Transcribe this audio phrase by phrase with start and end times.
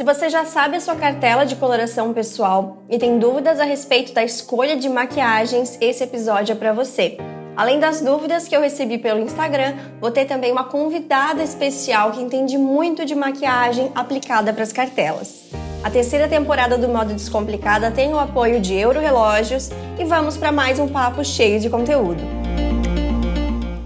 [0.00, 4.14] Se você já sabe a sua cartela de coloração pessoal e tem dúvidas a respeito
[4.14, 7.18] da escolha de maquiagens, esse episódio é para você.
[7.54, 12.22] Além das dúvidas que eu recebi pelo Instagram, vou ter também uma convidada especial que
[12.22, 15.44] entende muito de maquiagem aplicada para as cartelas.
[15.84, 20.50] A terceira temporada do Modo Descomplicada tem o apoio de Euro Relógios e vamos para
[20.50, 22.39] mais um papo cheio de conteúdo.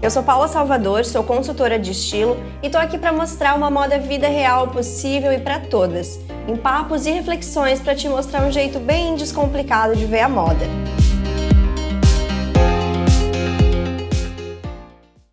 [0.05, 3.97] Eu sou Paula Salvador, sou consultora de estilo e tô aqui para mostrar uma moda
[3.97, 8.79] vida real possível e para todas, em papos e reflexões para te mostrar um jeito
[8.79, 10.63] bem descomplicado de ver a moda.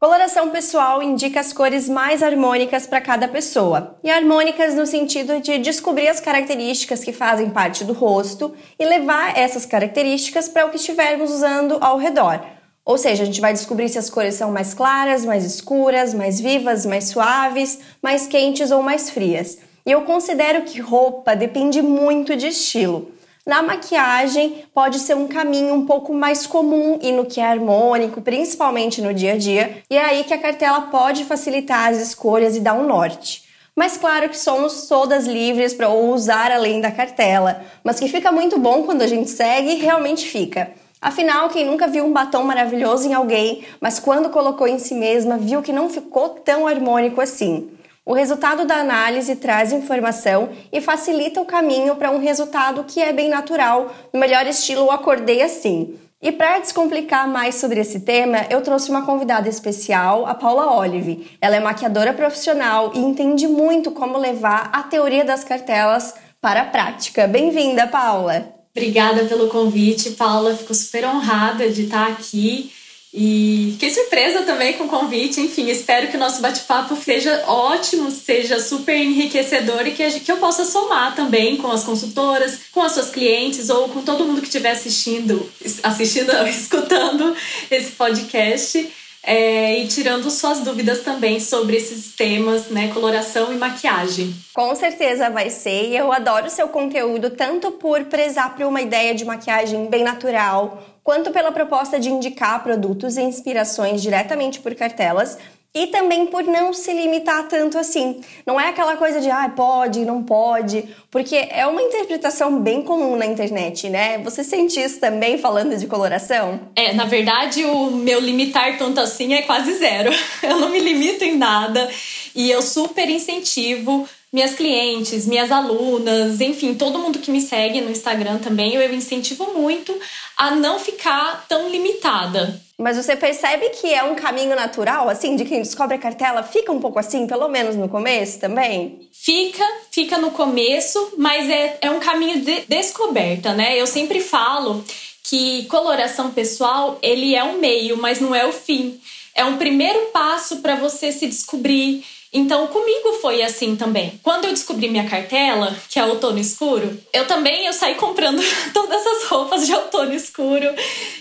[0.00, 3.98] Coloração pessoal indica as cores mais harmônicas para cada pessoa.
[4.02, 9.36] E harmônicas no sentido de descobrir as características que fazem parte do rosto e levar
[9.36, 12.61] essas características para o que estivermos usando ao redor.
[12.84, 16.40] Ou seja, a gente vai descobrir se as cores são mais claras, mais escuras, mais
[16.40, 19.58] vivas, mais suaves, mais quentes ou mais frias.
[19.86, 23.12] E eu considero que roupa depende muito de estilo.
[23.44, 28.20] Na maquiagem, pode ser um caminho um pouco mais comum e no que é harmônico,
[28.20, 32.56] principalmente no dia a dia, e é aí que a cartela pode facilitar as escolhas
[32.56, 33.42] e dar um norte.
[33.74, 38.58] Mas claro que somos todas livres para usar além da cartela, mas que fica muito
[38.60, 40.70] bom quando a gente segue, realmente fica.
[41.02, 45.36] Afinal, quem nunca viu um batom maravilhoso em alguém, mas quando colocou em si mesma
[45.36, 47.72] viu que não ficou tão harmônico assim?
[48.06, 53.12] O resultado da análise traz informação e facilita o caminho para um resultado que é
[53.12, 55.98] bem natural, no melhor estilo Acordei Assim.
[56.20, 61.36] E para descomplicar mais sobre esse tema, eu trouxe uma convidada especial, a Paula Olive.
[61.40, 66.66] Ela é maquiadora profissional e entende muito como levar a teoria das cartelas para a
[66.66, 67.26] prática.
[67.26, 68.61] Bem-vinda, Paula!
[68.74, 70.56] Obrigada pelo convite, Paula.
[70.56, 72.72] Fico super honrada de estar aqui.
[73.14, 75.38] E fiquei surpresa também com o convite.
[75.38, 80.38] Enfim, espero que o nosso bate-papo seja ótimo, seja super enriquecedor e que, que eu
[80.38, 84.46] possa somar também com as consultoras, com as suas clientes ou com todo mundo que
[84.46, 85.46] estiver assistindo,
[85.82, 87.36] assistindo, escutando
[87.70, 88.90] esse podcast
[89.24, 94.34] é, e tirando suas dúvidas também sobre esses temas, né, coloração e maquiagem.
[94.52, 99.14] Com certeza vai ser, e eu adoro seu conteúdo tanto por prezar por uma ideia
[99.14, 105.38] de maquiagem bem natural, quanto pela proposta de indicar produtos e inspirações diretamente por cartelas
[105.74, 108.20] e também por não se limitar tanto assim.
[108.44, 113.16] Não é aquela coisa de, ah, pode, não pode, porque é uma interpretação bem comum
[113.16, 114.18] na internet, né?
[114.18, 116.60] Você sente isso também falando de coloração?
[116.76, 120.10] É, na verdade, o meu limitar tanto assim é quase zero.
[120.42, 121.88] Eu não me limito em nada
[122.34, 127.90] e eu super incentivo minhas clientes, minhas alunas, enfim, todo mundo que me segue no
[127.90, 129.94] Instagram também, eu incentivo muito
[130.36, 132.58] a não ficar tão limitada.
[132.78, 136.42] Mas você percebe que é um caminho natural, assim, de quem descobre a cartela?
[136.42, 139.08] Fica um pouco assim, pelo menos no começo também?
[139.12, 143.78] Fica, fica no começo, mas é, é um caminho de descoberta, né?
[143.78, 144.82] Eu sempre falo
[145.22, 148.98] que coloração pessoal, ele é um meio, mas não é o fim.
[149.34, 154.18] É um primeiro passo para você se descobrir, então, comigo foi assim também.
[154.22, 159.06] Quando eu descobri minha cartela, que é outono escuro, eu também eu saí comprando todas
[159.06, 160.66] as roupas de outono escuro.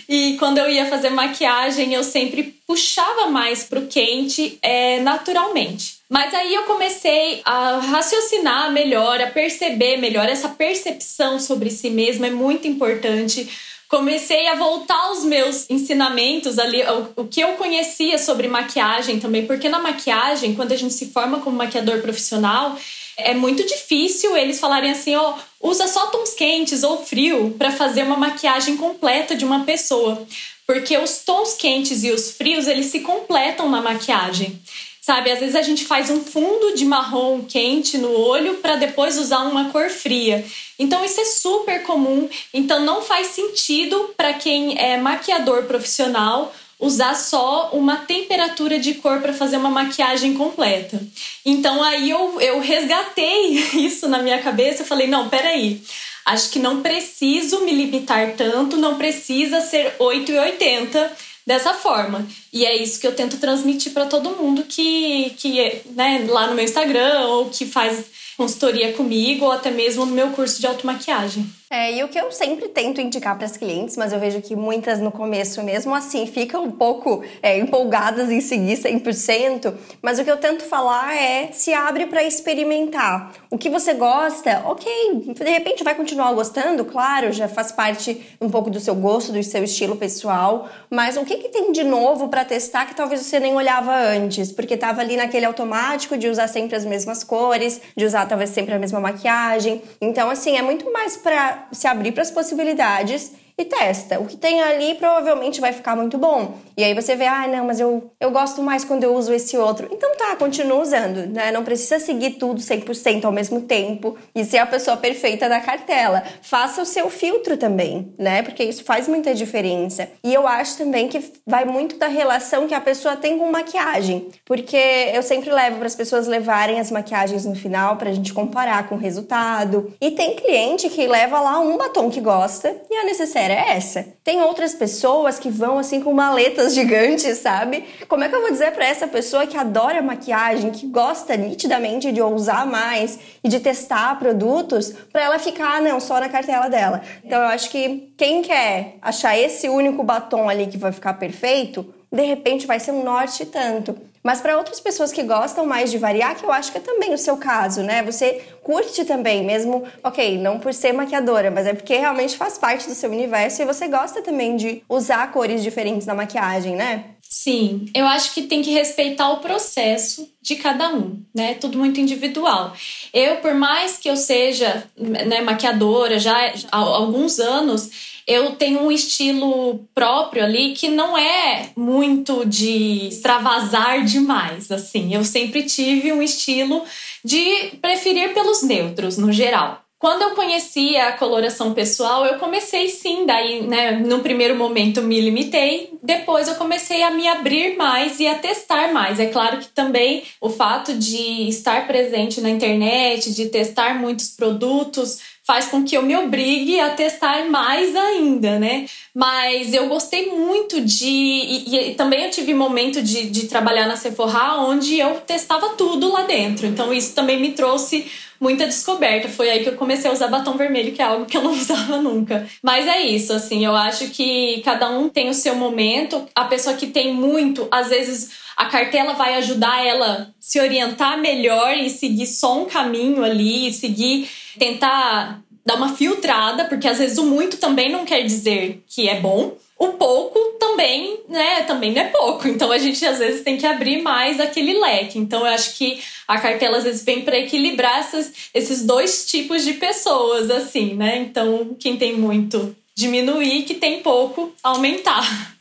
[0.08, 5.96] E quando eu ia fazer maquiagem, eu sempre puxava mais pro quente é, naturalmente.
[6.08, 10.28] Mas aí eu comecei a raciocinar melhor, a perceber melhor.
[10.28, 13.48] Essa percepção sobre si mesma é muito importante
[13.92, 19.46] comecei a voltar aos meus ensinamentos ali, o, o, que eu conhecia sobre maquiagem também,
[19.46, 22.74] porque na maquiagem, quando a gente se forma como maquiador profissional,
[23.18, 27.70] é muito difícil eles falarem assim, ó, oh, usa só tons quentes ou frio para
[27.70, 30.26] fazer uma maquiagem completa de uma pessoa,
[30.66, 34.58] porque os tons quentes e os frios, eles se completam na maquiagem.
[35.04, 39.18] Sabe, às vezes a gente faz um fundo de marrom quente no olho para depois
[39.18, 40.44] usar uma cor fria.
[40.78, 47.16] Então isso é super comum, então não faz sentido para quem é maquiador profissional usar
[47.16, 51.02] só uma temperatura de cor para fazer uma maquiagem completa.
[51.44, 53.54] Então aí eu, eu resgatei
[53.84, 55.82] isso na minha cabeça e falei: não, peraí,
[56.24, 61.10] acho que não preciso me limitar tanto, não precisa ser 8,80
[61.46, 62.26] dessa forma.
[62.52, 66.54] E é isso que eu tento transmitir para todo mundo que, que né, lá no
[66.54, 68.04] meu Instagram ou que faz
[68.36, 71.46] consultoria comigo ou até mesmo no meu curso de automaquiagem.
[71.74, 74.54] É, e o que eu sempre tento indicar para as clientes, mas eu vejo que
[74.54, 79.72] muitas no começo mesmo assim ficam um pouco é, empolgadas em seguir 100%,
[80.02, 83.32] mas o que eu tento falar é se abre para experimentar.
[83.50, 88.50] O que você gosta, ok, de repente vai continuar gostando, claro, já faz parte um
[88.50, 92.28] pouco do seu gosto, do seu estilo pessoal, mas o que, que tem de novo
[92.28, 96.48] para testar que talvez você nem olhava antes, porque estava ali naquele automático de usar
[96.48, 99.80] sempre as mesmas cores, de usar talvez sempre a mesma maquiagem.
[100.02, 103.32] Então, assim, é muito mais para se abrir para as possibilidades
[103.62, 104.20] e testa.
[104.20, 106.54] O que tem ali provavelmente vai ficar muito bom.
[106.76, 109.56] E aí você vê, ah, não, mas eu, eu gosto mais quando eu uso esse
[109.56, 109.88] outro.
[109.90, 111.52] Então tá, continua usando, né?
[111.52, 116.22] Não precisa seguir tudo 100% ao mesmo tempo e ser a pessoa perfeita da cartela.
[116.40, 118.42] Faça o seu filtro também, né?
[118.42, 120.08] Porque isso faz muita diferença.
[120.24, 124.28] E eu acho também que vai muito da relação que a pessoa tem com maquiagem.
[124.44, 124.76] Porque
[125.12, 128.94] eu sempre levo para as pessoas levarem as maquiagens no final pra gente comparar com
[128.94, 129.92] o resultado.
[130.00, 134.06] E tem cliente que leva lá um batom que gosta e a necessária é essa.
[134.24, 137.84] Tem outras pessoas que vão assim com maletas gigantes, sabe?
[138.08, 142.10] Como é que eu vou dizer para essa pessoa que adora maquiagem, que gosta nitidamente
[142.10, 147.02] de ousar mais e de testar produtos, para ela ficar, não, só na cartela dela?
[147.24, 151.94] Então eu acho que quem quer achar esse único batom ali que vai ficar perfeito,
[152.10, 153.96] de repente vai ser um norte tanto.
[154.22, 157.12] Mas para outras pessoas que gostam mais de variar, que eu acho que é também
[157.12, 158.02] o seu caso, né?
[158.04, 162.88] Você curte também, mesmo, ok, não por ser maquiadora, mas é porque realmente faz parte
[162.88, 167.16] do seu universo e você gosta também de usar cores diferentes na maquiagem, né?
[167.34, 171.54] Sim, eu acho que tem que respeitar o processo de cada um, né?
[171.54, 172.76] Tudo muito individual.
[173.10, 178.92] Eu, por mais que eu seja né, maquiadora já há alguns anos, eu tenho um
[178.92, 185.14] estilo próprio ali que não é muito de extravasar demais, assim.
[185.14, 186.84] Eu sempre tive um estilo
[187.24, 189.81] de preferir pelos neutros, no geral.
[190.02, 195.20] Quando eu conheci a coloração pessoal, eu comecei sim, daí, né, no primeiro momento me
[195.20, 199.20] limitei, depois eu comecei a me abrir mais e a testar mais.
[199.20, 205.20] É claro que também o fato de estar presente na internet, de testar muitos produtos,
[205.44, 208.86] faz com que eu me obrigue a testar mais ainda, né?
[209.14, 211.06] Mas eu gostei muito de.
[211.06, 216.12] E, e também eu tive momento de, de trabalhar na Sephora onde eu testava tudo
[216.12, 216.66] lá dentro.
[216.66, 218.06] Então isso também me trouxe
[218.40, 219.28] muita descoberta.
[219.28, 221.52] Foi aí que eu comecei a usar batom vermelho, que é algo que eu não
[221.58, 222.48] usava nunca.
[222.62, 226.26] Mas é isso, assim, eu acho que cada um tem o seu momento.
[226.34, 231.76] A pessoa que tem muito, às vezes a cartela vai ajudar ela se orientar melhor
[231.76, 234.28] e seguir só um caminho ali, seguir
[234.58, 239.20] tentar dar uma filtrada, porque às vezes o muito também não quer dizer que é
[239.20, 239.56] bom.
[239.78, 242.46] O pouco também, né, também não é pouco.
[242.46, 245.18] Então a gente às vezes tem que abrir mais aquele leque.
[245.18, 249.64] Então eu acho que a cartela às vezes vem para equilibrar essas, esses dois tipos
[249.64, 251.18] de pessoas, assim, né?
[251.18, 255.51] Então quem tem muito diminuir, que tem pouco aumentar.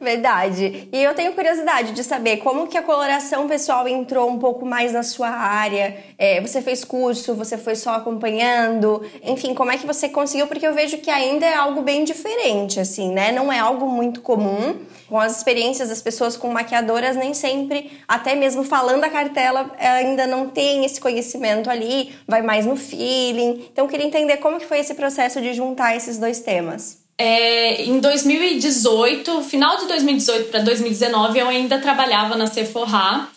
[0.00, 0.88] Verdade.
[0.92, 4.92] E eu tenho curiosidade de saber como que a coloração pessoal entrou um pouco mais
[4.92, 5.96] na sua área.
[6.18, 10.46] É, você fez curso, você foi só acompanhando, enfim, como é que você conseguiu?
[10.46, 13.32] Porque eu vejo que ainda é algo bem diferente, assim, né?
[13.32, 14.76] Não é algo muito comum.
[15.08, 20.26] Com as experiências das pessoas com maquiadoras, nem sempre, até mesmo falando a cartela, ainda
[20.26, 23.68] não tem esse conhecimento ali, vai mais no feeling.
[23.70, 27.01] Então, eu queria entender como que foi esse processo de juntar esses dois temas.
[27.18, 33.28] É, em 2018, final de 2018 para 2019, eu ainda trabalhava na Sephora.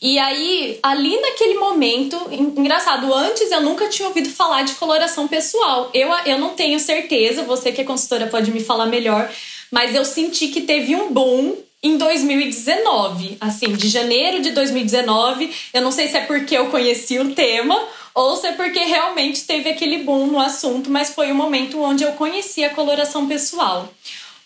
[0.00, 5.90] E aí, ali naquele momento, engraçado, antes eu nunca tinha ouvido falar de coloração pessoal.
[5.92, 9.30] Eu, eu não tenho certeza, você que é consultora pode me falar melhor,
[9.70, 15.50] mas eu senti que teve um boom em 2019, assim, de janeiro de 2019.
[15.72, 17.80] Eu não sei se é porque eu conheci o tema
[18.16, 22.02] ou se é porque realmente teve aquele boom no assunto, mas foi o momento onde
[22.02, 23.92] eu conheci a coloração pessoal.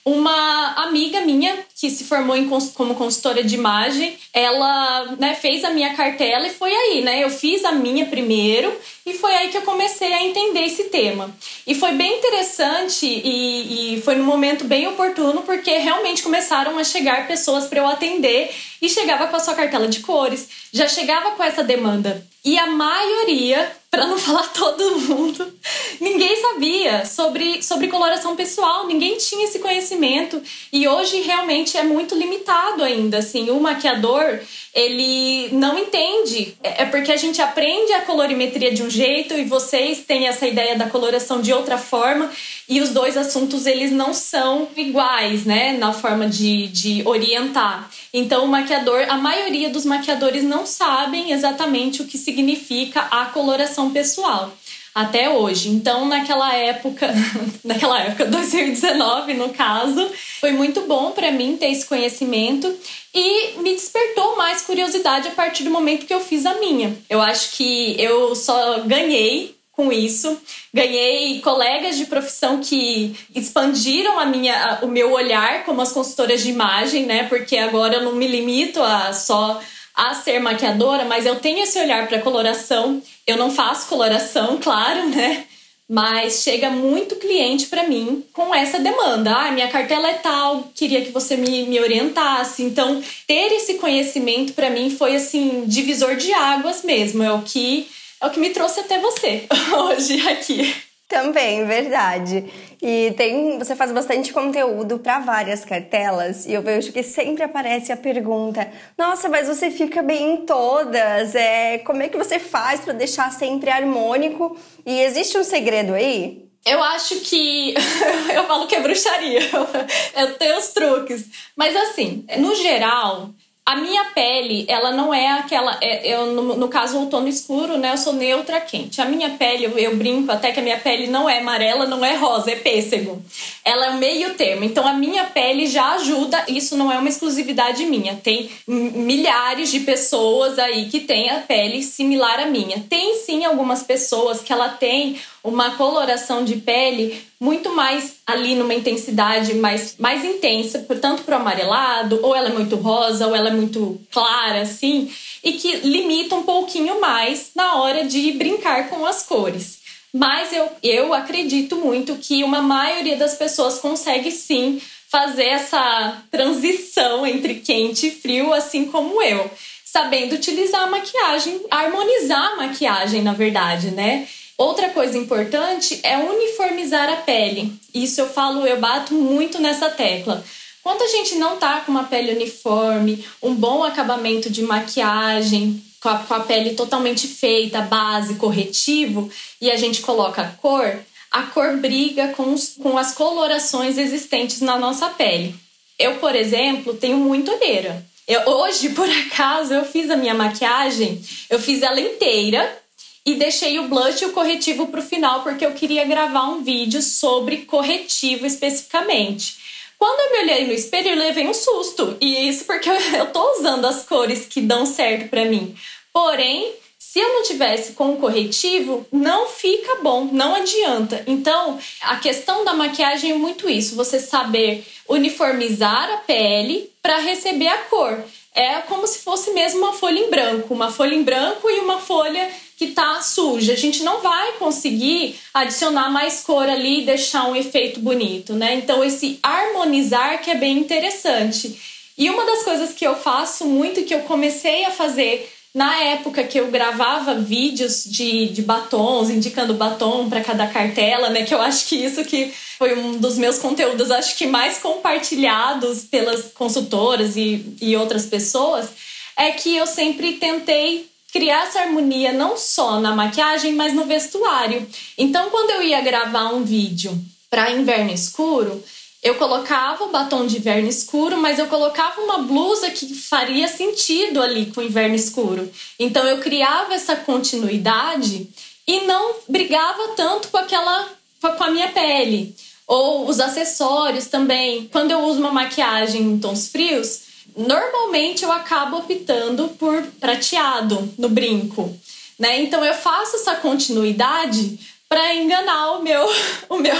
[0.04, 5.70] Uma amiga minha que se formou em, como consultora de imagem, ela né, fez a
[5.70, 7.24] minha cartela e foi aí, né?
[7.24, 8.70] Eu fiz a minha primeiro
[9.06, 11.34] e foi aí que eu comecei a entender esse tema.
[11.66, 16.84] E foi bem interessante e, e foi num momento bem oportuno porque realmente começaram a
[16.84, 21.30] chegar pessoas para eu atender e chegava com a sua cartela de cores, já chegava
[21.30, 22.26] com essa demanda.
[22.42, 25.52] E a maioria, para não falar todo mundo,
[26.00, 30.42] ninguém sabia sobre, sobre coloração pessoal, ninguém tinha esse conhecimento.
[30.72, 33.18] E hoje realmente é muito limitado ainda.
[33.18, 34.40] Assim, o maquiador
[34.74, 36.54] ele não entende.
[36.62, 40.46] É, é porque a gente aprende a colorimetria de um jeito e vocês têm essa
[40.46, 42.30] ideia da coloração de outra forma
[42.68, 47.90] e os dois assuntos eles não são iguais, né, na forma de, de orientar.
[48.12, 53.90] Então o maquiador, a maioria dos maquiadores não sabem exatamente o que significa a coloração
[53.90, 54.52] pessoal.
[54.94, 55.68] Até hoje.
[55.68, 57.12] Então, naquela época,
[57.64, 62.74] naquela época, 2019 no caso, foi muito bom para mim ter esse conhecimento
[63.14, 66.96] e me despertou mais curiosidade a partir do momento que eu fiz a minha.
[67.08, 70.38] Eu acho que eu só ganhei com isso.
[70.74, 76.50] Ganhei colegas de profissão que expandiram a minha, o meu olhar como as consultoras de
[76.50, 77.24] imagem, né?
[77.24, 79.60] Porque agora eu não me limito a só
[80.00, 83.02] a ser maquiadora, mas eu tenho esse olhar para coloração.
[83.26, 85.44] Eu não faço coloração, claro, né?
[85.86, 89.30] Mas chega muito cliente para mim com essa demanda.
[89.30, 92.62] Ah, minha cartela é tal, queria que você me, me orientasse.
[92.62, 97.22] Então, ter esse conhecimento para mim foi assim, divisor de águas mesmo.
[97.22, 97.86] É o que
[98.22, 99.44] é o que me trouxe até você
[99.76, 100.74] hoje aqui.
[101.10, 102.44] Também, verdade.
[102.80, 107.90] E tem, você faz bastante conteúdo para várias cartelas e eu vejo que sempre aparece
[107.90, 111.34] a pergunta: "Nossa, mas você fica bem em todas?
[111.34, 114.56] É, como é que você faz para deixar sempre harmônico?
[114.86, 117.74] E existe um segredo aí?" Eu acho que
[118.32, 119.40] eu falo que é bruxaria.
[120.14, 121.24] Eu tenho os truques,
[121.56, 123.30] mas assim, no geral,
[123.64, 125.78] a minha pele, ela não é aquela.
[125.80, 127.92] É, eu, no, no, caso, outono escuro, né?
[127.92, 129.00] Eu sou neutra quente.
[129.00, 132.04] A minha pele, eu, eu, brinco até que a minha pele não é amarela, não
[132.04, 133.22] é rosa, é pêssego.
[133.64, 134.64] Ela é o meio termo.
[134.64, 136.44] Então, a minha pele já ajuda.
[136.48, 138.16] Isso não é uma exclusividade minha.
[138.16, 142.84] Tem milhares de pessoas aí que têm a pele similar à minha.
[142.88, 148.74] Tem sim algumas pessoas que ela tem uma coloração de pele muito mais ali numa
[148.74, 153.48] intensidade mais, mais intensa, tanto para o amarelado, ou ela é muito rosa, ou ela
[153.48, 155.10] é muito clara, assim,
[155.42, 159.80] e que limita um pouquinho mais na hora de brincar com as cores.
[160.12, 167.26] Mas eu, eu acredito muito que uma maioria das pessoas consegue sim fazer essa transição
[167.26, 169.50] entre quente e frio, assim como eu.
[169.84, 174.28] Sabendo utilizar a maquiagem, harmonizar a maquiagem, na verdade, né?
[174.60, 177.72] Outra coisa importante é uniformizar a pele.
[177.94, 180.44] Isso eu falo, eu bato muito nessa tecla.
[180.82, 186.10] Quando a gente não tá com uma pele uniforme, um bom acabamento de maquiagem, com
[186.10, 189.30] a, com a pele totalmente feita, base, corretivo,
[189.62, 190.94] e a gente coloca a cor,
[191.30, 195.54] a cor briga com, os, com as colorações existentes na nossa pele.
[195.98, 198.04] Eu, por exemplo, tenho muito olheira.
[198.28, 202.79] Eu, hoje, por acaso, eu fiz a minha maquiagem, eu fiz ela inteira
[203.24, 206.62] e deixei o blush e o corretivo para o final porque eu queria gravar um
[206.62, 209.58] vídeo sobre corretivo especificamente.
[209.98, 212.16] Quando eu me olhei no espelho, eu levei um susto.
[212.20, 215.74] E isso porque eu, tô usando as cores que dão certo para mim.
[216.10, 221.22] Porém, se eu não tivesse com o corretivo, não fica bom, não adianta.
[221.26, 227.68] Então, a questão da maquiagem é muito isso, você saber uniformizar a pele para receber
[227.68, 228.24] a cor.
[228.54, 231.98] É como se fosse mesmo uma folha em branco, uma folha em branco e uma
[231.98, 233.74] folha que tá suja.
[233.74, 238.76] A gente não vai conseguir adicionar mais cor ali e deixar um efeito bonito, né?
[238.76, 241.78] Então esse harmonizar que é bem interessante.
[242.16, 246.42] E uma das coisas que eu faço muito que eu comecei a fazer na época
[246.42, 251.42] que eu gravava vídeos de, de batons, indicando batom para cada cartela, né?
[251.42, 256.04] Que eu acho que isso que foi um dos meus conteúdos, acho que mais compartilhados
[256.04, 258.88] pelas consultoras e, e outras pessoas,
[259.36, 264.86] é que eu sempre tentei criar essa harmonia não só na maquiagem, mas no vestuário.
[265.16, 267.16] Então, quando eu ia gravar um vídeo
[267.48, 268.82] para inverno escuro,
[269.22, 274.40] eu colocava o batom de inverno escuro, mas eu colocava uma blusa que faria sentido
[274.40, 275.70] ali com o inverno escuro.
[275.98, 278.48] Então eu criava essa continuidade
[278.86, 281.06] e não brigava tanto com aquela
[281.40, 282.54] com a minha pele.
[282.86, 284.88] Ou os acessórios também.
[284.90, 287.29] Quando eu uso uma maquiagem em tons frios,
[287.60, 291.94] Normalmente eu acabo optando por prateado no brinco,
[292.38, 292.60] né?
[292.62, 296.26] Então eu faço essa continuidade para enganar o meu,
[296.70, 296.96] o meu,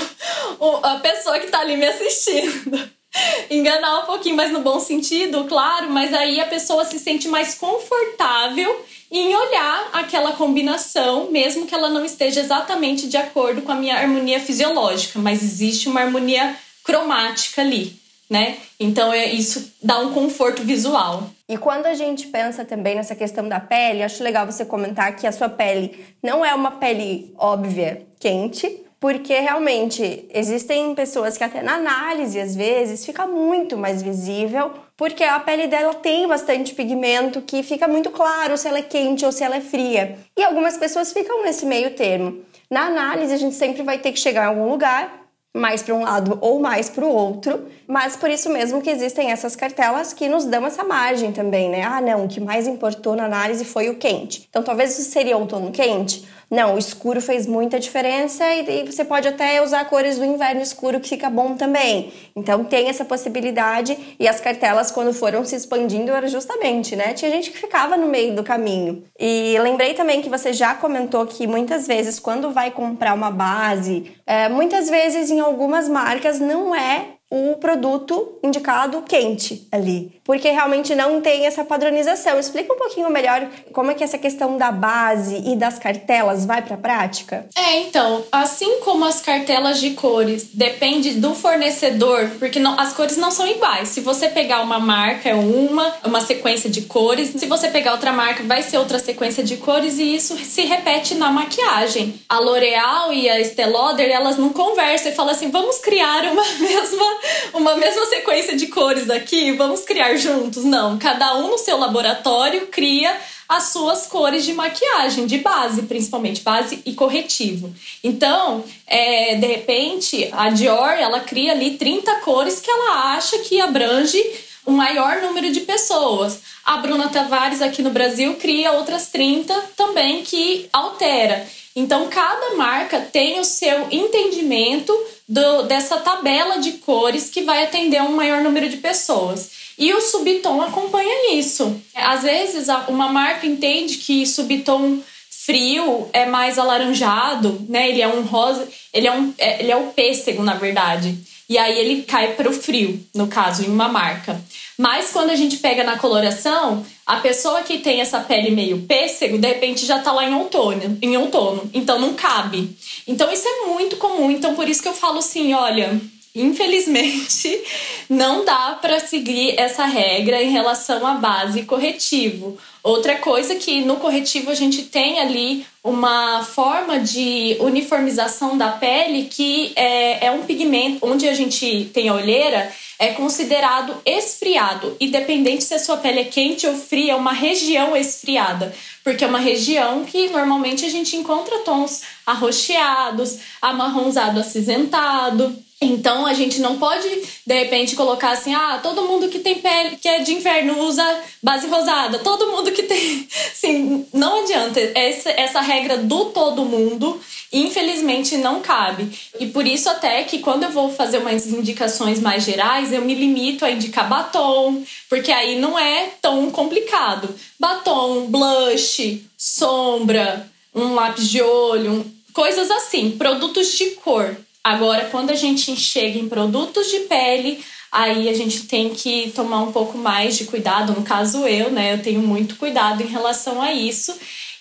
[0.83, 2.91] a pessoa que está ali me assistindo.
[3.51, 7.55] enganar um pouquinho, mas no bom sentido, claro, mas aí a pessoa se sente mais
[7.55, 13.77] confortável em olhar aquela combinação, mesmo que ela não esteja exatamente de acordo com a
[13.77, 18.00] minha harmonia fisiológica, mas existe uma harmonia cromática ali
[18.31, 18.59] né?
[18.79, 21.29] Então é, isso dá um conforto visual.
[21.49, 25.27] E quando a gente pensa também nessa questão da pele, acho legal você comentar que
[25.27, 31.63] a sua pele não é uma pele óbvia, quente, porque realmente existem pessoas que até
[31.63, 37.41] na análise às vezes fica muito mais visível, porque a pele dela tem bastante pigmento
[37.41, 40.19] que fica muito claro se ela é quente ou se ela é fria.
[40.37, 42.43] E algumas pessoas ficam nesse meio termo.
[42.71, 45.20] Na análise a gente sempre vai ter que chegar em algum lugar
[45.55, 49.33] mais para um lado ou mais para o outro, mas por isso mesmo que existem
[49.33, 51.83] essas cartelas que nos dão essa margem também, né?
[51.83, 54.47] Ah, não, o que mais importou na análise foi o quente.
[54.49, 56.25] Então talvez isso seria outono quente.
[56.51, 60.61] Não, o escuro fez muita diferença e, e você pode até usar cores do inverno
[60.61, 62.13] escuro que fica bom também.
[62.35, 67.15] Então tem essa possibilidade e as cartelas quando foram se expandindo era justamente, né?
[67.15, 69.05] Tinha gente que ficava no meio do caminho.
[69.17, 74.13] E lembrei também que você já comentou que muitas vezes quando vai comprar uma base,
[74.27, 80.97] é, muitas vezes em algumas marcas não é o produto indicado quente ali, porque realmente
[80.97, 82.41] não tem essa padronização.
[82.41, 86.61] Explica um pouquinho melhor como é que essa questão da base e das cartelas vai
[86.61, 87.47] para a prática?
[87.57, 93.17] É, então, assim como as cartelas de cores depende do fornecedor, porque não, as cores
[93.17, 93.91] não são iguais.
[93.91, 98.13] Se você pegar uma marca é uma, uma sequência de cores, se você pegar outra
[98.13, 102.21] marca vai ser outra sequência de cores e isso se repete na maquiagem.
[102.29, 106.45] A L'Oreal e a Estée Lauder, elas não conversam e falam assim: "Vamos criar uma
[106.59, 107.20] mesma
[107.53, 110.65] uma mesma sequência de cores aqui, vamos criar juntos.
[110.65, 113.17] Não, cada um no seu laboratório cria
[113.49, 117.75] as suas cores de maquiagem, de base, principalmente, base e corretivo.
[118.03, 123.61] Então, é, de repente, a Dior, ela cria ali 30 cores que ela acha que
[123.61, 124.25] abrange
[124.65, 126.41] um maior número de pessoas.
[126.65, 131.45] A Bruna Tavares aqui no Brasil cria outras 30 também que altera.
[131.75, 134.93] Então, cada marca tem o seu entendimento
[135.29, 139.51] do, dessa tabela de cores que vai atender um maior número de pessoas.
[139.79, 141.81] E o subtom acompanha isso.
[141.95, 145.01] Às vezes, uma marca entende que subtom
[145.31, 147.89] frio é mais alaranjado, né?
[147.89, 151.17] Ele é um rosa, ele é um, é, ele é o pêssego, na verdade.
[151.49, 154.41] E aí ele cai para o frio, no caso, em uma marca.
[154.81, 159.37] Mas quando a gente pega na coloração, a pessoa que tem essa pele meio pêssego,
[159.37, 161.69] de repente já tá lá em outono, em outono.
[161.75, 162.75] Então não cabe.
[163.07, 164.31] Então isso é muito comum.
[164.31, 166.01] Então por isso que eu falo assim, olha,
[166.35, 167.63] infelizmente
[168.09, 172.57] não dá para seguir essa regra em relação à base corretivo.
[172.83, 179.25] Outra coisa que no corretivo a gente tem ali uma forma de uniformização da pele
[179.25, 185.65] que é, é um pigmento onde a gente tem a olheira é considerado esfriado, independente
[185.65, 189.39] se a sua pele é quente ou fria, é uma região esfriada, porque é uma
[189.39, 195.57] região que normalmente a gente encontra tons arroxeados, amarronzado acinzentado.
[195.83, 197.09] Então a gente não pode
[197.47, 201.23] de repente colocar assim, ah, todo mundo que tem pele que é de inverno usa
[201.43, 204.79] base rosada, todo mundo que tem, sim, não adianta.
[204.95, 207.19] Essa, essa regra do todo mundo,
[207.51, 209.11] infelizmente não cabe.
[209.41, 213.15] E por isso até que quando eu vou fazer umas indicações mais gerais, eu me
[213.15, 217.35] limito a indicar batom, porque aí não é tão complicado.
[217.59, 225.35] Batom, blush, sombra, um lápis de olho, coisas assim, produtos de cor Agora, quando a
[225.35, 230.37] gente chega em produtos de pele, aí a gente tem que tomar um pouco mais
[230.37, 230.93] de cuidado.
[230.93, 231.95] No caso, eu, né?
[231.95, 234.15] Eu tenho muito cuidado em relação a isso.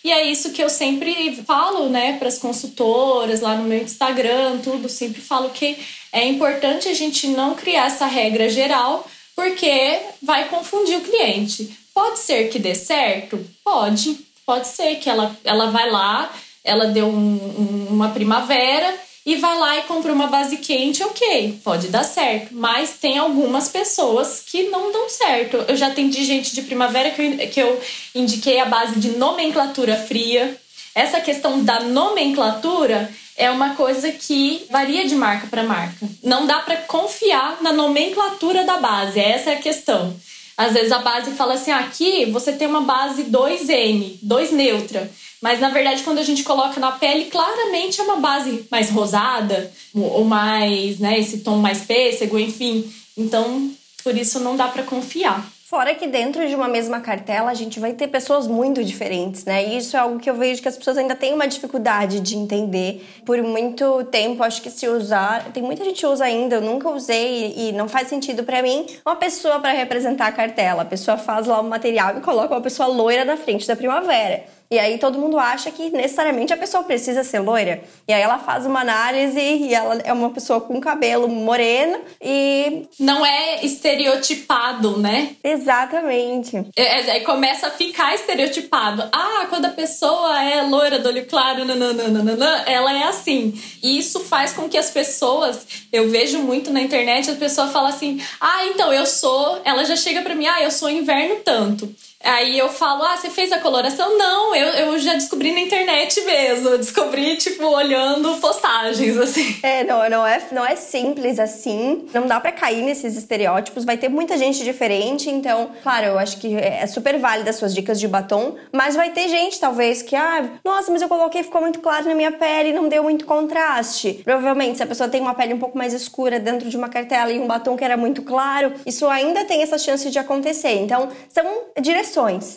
[0.04, 4.60] E é isso que eu sempre falo, né, para as consultoras lá no meu Instagram,
[4.64, 4.88] tudo.
[4.88, 5.78] Sempre falo que
[6.14, 11.78] é importante a gente não criar essa regra geral, porque vai confundir o cliente.
[11.94, 13.46] Pode ser que dê certo?
[13.64, 14.18] Pode.
[14.46, 16.34] Pode ser que ela, ela vai lá,
[16.64, 21.60] ela deu um, um, uma primavera e vai lá e compra uma base quente, ok,
[21.64, 22.54] pode dar certo.
[22.54, 25.58] Mas tem algumas pessoas que não dão certo.
[25.68, 27.82] Eu já atendi gente de primavera que eu, que eu
[28.16, 30.58] indiquei a base de nomenclatura fria.
[30.96, 36.08] Essa questão da nomenclatura é uma coisa que varia de marca para marca.
[36.24, 40.16] Não dá para confiar na nomenclatura da base, essa é a questão.
[40.58, 45.10] Às vezes a base fala assim: ah, aqui você tem uma base 2N, 2 neutra.
[45.42, 49.72] Mas na verdade, quando a gente coloca na pele, claramente é uma base mais rosada,
[49.94, 52.92] ou mais, né, esse tom mais pêssego, enfim.
[53.18, 53.72] Então,
[54.04, 55.46] por isso não dá para confiar.
[55.70, 59.64] Fora que dentro de uma mesma cartela a gente vai ter pessoas muito diferentes, né?
[59.68, 62.36] E isso é algo que eu vejo que as pessoas ainda têm uma dificuldade de
[62.36, 63.08] entender.
[63.24, 66.90] Por muito tempo, acho que se usar, tem muita gente que usa ainda, eu nunca
[66.90, 70.82] usei e não faz sentido para mim uma pessoa para representar a cartela.
[70.82, 74.46] A pessoa faz lá o material e coloca uma pessoa loira na frente da primavera.
[74.72, 77.82] E aí todo mundo acha que necessariamente a pessoa precisa ser loira.
[78.08, 82.84] E aí ela faz uma análise e ela é uma pessoa com cabelo moreno e.
[83.00, 85.36] Não é estereotipado, né?
[85.44, 86.56] Exatamente.
[86.76, 89.10] É, é, aí começa a ficar estereotipado.
[89.12, 93.60] Ah, quando a pessoa é loira do olho claro, nananana, ela é assim.
[93.82, 97.90] E isso faz com que as pessoas, eu vejo muito na internet, a pessoa fala
[97.90, 99.60] assim: ah, então eu sou.
[99.66, 101.92] Ela já chega pra mim, ah, eu sou inverno tanto.
[102.22, 104.18] Aí eu falo, ah, você fez a coloração?
[104.18, 106.78] Não, eu, eu já descobri na internet mesmo.
[106.78, 109.58] Descobri, tipo, olhando postagens, assim.
[109.64, 112.06] É, não, não é, não é simples assim.
[112.14, 113.86] Não dá para cair nesses estereótipos.
[113.86, 117.74] Vai ter muita gente diferente, então, claro, eu acho que é super válida as suas
[117.74, 121.62] dicas de batom, mas vai ter gente, talvez, que, ah, nossa, mas eu coloquei, ficou
[121.62, 124.22] muito claro na minha pele, não deu muito contraste.
[124.26, 127.32] Provavelmente, se a pessoa tem uma pele um pouco mais escura dentro de uma cartela
[127.32, 130.74] e um batom que era muito claro, isso ainda tem essa chance de acontecer.
[130.82, 131.46] Então, são
[131.80, 132.09] direções